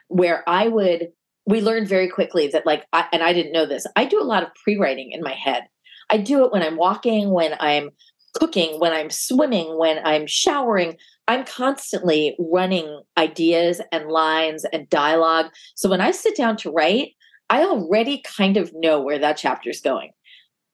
Where 0.08 0.48
I 0.48 0.68
would 0.68 1.10
we 1.48 1.62
learned 1.62 1.88
very 1.88 2.10
quickly 2.10 2.48
that 2.50 2.66
like 2.66 2.86
I, 2.94 3.06
and 3.12 3.24
i 3.24 3.34
didn't 3.34 3.54
know 3.54 3.66
this 3.66 3.88
i 3.96 4.06
do 4.06 4.22
a 4.22 4.24
lot 4.24 4.44
of 4.44 4.54
pre-writing 4.64 5.12
in 5.12 5.22
my 5.22 5.34
head. 5.34 5.64
I 6.10 6.18
do 6.18 6.46
it 6.46 6.52
when 6.52 6.62
i'm 6.62 6.78
walking 6.78 7.32
when 7.32 7.56
i'm 7.60 7.90
cooking 8.34 8.80
when 8.80 8.94
i'm 8.94 9.10
swimming 9.10 9.78
when 9.78 10.00
i'm 10.06 10.28
showering. 10.28 10.98
I'm 11.30 11.44
constantly 11.44 12.38
running 12.40 13.02
ideas 13.18 13.82
and 13.92 14.08
lines 14.08 14.66
and 14.72 14.90
dialogue. 14.90 15.48
So 15.76 15.90
when 15.90 16.02
i 16.02 16.12
sit 16.12 16.36
down 16.36 16.58
to 16.58 16.72
write 16.72 17.14
i 17.50 17.64
already 17.64 18.22
kind 18.24 18.58
of 18.58 18.72
know 18.74 19.02
where 19.02 19.20
that 19.20 19.38
chapter 19.38 19.70
is 19.70 19.82
going. 19.82 20.12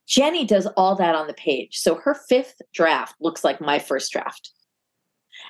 Jenny 0.06 0.44
does 0.46 0.68
all 0.76 0.96
that 0.98 1.16
on 1.16 1.28
the 1.28 1.34
page. 1.34 1.78
So 1.78 1.96
her 1.96 2.14
fifth 2.28 2.62
draft 2.74 3.16
looks 3.22 3.44
like 3.44 3.62
my 3.62 3.80
first 3.80 4.12
draft 4.12 4.52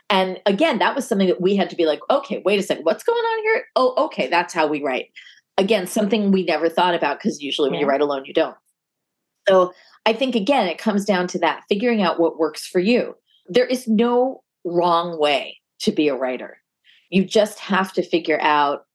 and 0.10 0.40
again, 0.46 0.80
that 0.80 0.96
was 0.96 1.08
something 1.08 1.28
that 1.28 1.42
we 1.42 1.56
had 1.56 1.70
to 1.70 1.76
be 1.76 1.86
like, 1.86 2.00
okay, 2.10 2.42
wait 2.46 2.60
a 2.60 2.64
second, 2.64 2.84
what's 2.84 3.04
going 3.04 3.24
on 3.24 3.44
here? 3.44 3.66
Oh, 3.76 3.94
okay, 4.06 4.28
that's 4.28 4.54
how 4.54 4.68
we 4.68 4.84
write. 4.84 5.08
Again, 5.58 5.88
something 5.88 6.32
we 6.32 6.44
never 6.44 6.70
thought 6.70 6.96
about 6.96 7.20
because 7.20 7.42
usually 7.42 7.70
when 7.70 7.80
you 7.80 7.88
write 7.88 8.02
alone, 8.02 8.26
you 8.26 8.34
don't. 8.34 8.58
So 9.48 9.74
I 10.06 10.14
think, 10.14 10.36
again, 10.36 10.68
it 10.68 10.78
comes 10.78 11.06
down 11.06 11.28
to 11.28 11.40
that 11.40 11.64
figuring 11.70 12.02
out 12.02 12.20
what 12.20 12.40
works 12.40 12.68
for 12.68 12.80
you. 12.80 13.16
There 13.48 13.66
is 13.66 13.88
no 13.88 14.44
wrong 14.66 15.20
way 15.20 15.60
to 15.80 15.92
be 15.92 16.08
a 16.08 16.16
writer. 16.16 16.58
You 17.10 17.26
just 17.26 17.60
have 17.60 17.94
to 17.94 18.04
figure 18.04 18.40
out 18.42 18.86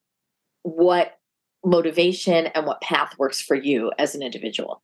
what 0.63 1.19
motivation 1.65 2.47
and 2.47 2.67
what 2.67 2.81
path 2.81 3.15
works 3.19 3.41
for 3.41 3.55
you 3.55 3.93
as 3.99 4.15
an 4.15 4.23
individual. 4.23 4.83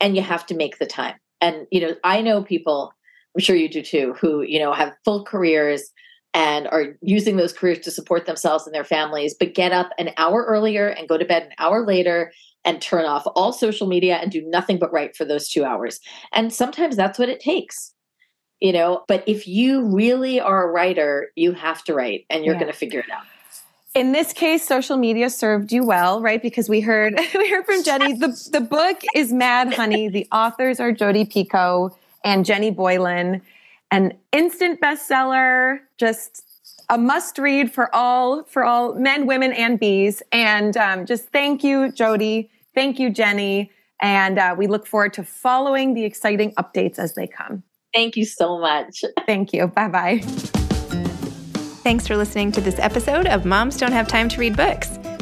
And 0.00 0.16
you 0.16 0.22
have 0.22 0.46
to 0.46 0.54
make 0.54 0.78
the 0.78 0.86
time. 0.86 1.14
And, 1.40 1.66
you 1.70 1.80
know, 1.80 1.94
I 2.04 2.20
know 2.20 2.42
people 2.42 2.92
I'm 3.38 3.42
sure 3.42 3.54
you 3.54 3.68
do 3.68 3.82
too, 3.82 4.16
who, 4.20 4.42
you 4.42 4.58
know, 4.58 4.72
have 4.72 4.96
full 5.04 5.24
careers 5.24 5.92
and 6.34 6.66
are 6.66 6.96
using 7.00 7.36
those 7.36 7.52
careers 7.52 7.78
to 7.80 7.90
support 7.92 8.26
themselves 8.26 8.66
and 8.66 8.74
their 8.74 8.82
families, 8.82 9.32
but 9.38 9.54
get 9.54 9.70
up 9.70 9.90
an 9.96 10.10
hour 10.16 10.44
earlier 10.48 10.88
and 10.88 11.08
go 11.08 11.16
to 11.16 11.24
bed 11.24 11.44
an 11.44 11.52
hour 11.60 11.86
later 11.86 12.32
and 12.64 12.82
turn 12.82 13.04
off 13.04 13.22
all 13.36 13.52
social 13.52 13.86
media 13.86 14.16
and 14.16 14.32
do 14.32 14.42
nothing 14.48 14.76
but 14.76 14.92
write 14.92 15.14
for 15.14 15.24
those 15.24 15.48
two 15.48 15.64
hours. 15.64 16.00
And 16.32 16.52
sometimes 16.52 16.96
that's 16.96 17.16
what 17.16 17.28
it 17.28 17.38
takes, 17.38 17.94
you 18.58 18.72
know. 18.72 19.04
But 19.06 19.22
if 19.28 19.46
you 19.46 19.84
really 19.84 20.40
are 20.40 20.68
a 20.68 20.72
writer, 20.72 21.28
you 21.36 21.52
have 21.52 21.84
to 21.84 21.94
write 21.94 22.26
and 22.30 22.44
you're 22.44 22.54
Yeah. 22.54 22.60
going 22.62 22.72
to 22.72 22.76
figure 22.78 23.00
it 23.00 23.10
out. 23.12 23.22
In 23.94 24.10
this 24.10 24.32
case, 24.32 24.66
social 24.66 24.96
media 24.96 25.30
served 25.30 25.70
you 25.70 25.86
well, 25.86 26.20
right? 26.20 26.42
Because 26.42 26.68
we 26.68 26.80
heard 26.80 27.14
we 27.36 27.48
heard 27.48 27.66
from 27.66 27.84
Jenny. 27.84 28.14
The 28.14 28.48
the 28.50 28.60
book 28.60 29.00
is 29.14 29.32
Mad 29.32 29.74
Honey. 29.74 30.08
The 30.08 30.26
authors 30.32 30.80
are 30.80 30.90
Jodi 30.90 31.24
Picoult 31.24 31.94
and 32.28 32.44
Jenny 32.44 32.70
Boylan. 32.70 33.40
An 33.90 34.12
instant 34.32 34.80
bestseller, 34.82 35.78
just 35.98 36.44
a 36.90 36.98
must 36.98 37.38
read 37.38 37.72
for 37.72 37.94
all 37.94 38.44
for 38.44 38.64
all 38.64 38.94
men, 38.94 39.26
women, 39.26 39.52
and 39.52 39.80
bees. 39.80 40.22
And 40.30 40.76
um, 40.76 41.06
just 41.06 41.30
thank 41.30 41.64
you, 41.64 41.90
Jodi. 41.90 42.50
Thank 42.74 42.98
you, 42.98 43.08
Jenny. 43.08 43.70
And 44.00 44.38
uh, 44.38 44.54
we 44.56 44.66
look 44.66 44.86
forward 44.86 45.14
to 45.14 45.24
following 45.24 45.94
the 45.94 46.04
exciting 46.04 46.52
updates 46.52 46.98
as 46.98 47.14
they 47.14 47.26
come. 47.26 47.62
Thank 47.94 48.16
you 48.16 48.26
so 48.26 48.58
much. 48.58 49.02
Thank 49.26 49.54
you. 49.54 49.66
Bye 49.66 49.88
bye. 49.88 50.18
Thanks 51.82 52.06
for 52.06 52.16
listening 52.16 52.52
to 52.52 52.60
this 52.60 52.78
episode 52.78 53.26
of 53.26 53.46
Moms 53.46 53.78
Don't 53.78 53.92
Have 53.92 54.06
Time 54.06 54.28
to 54.28 54.38
Read 54.38 54.54
Books. 54.54 54.98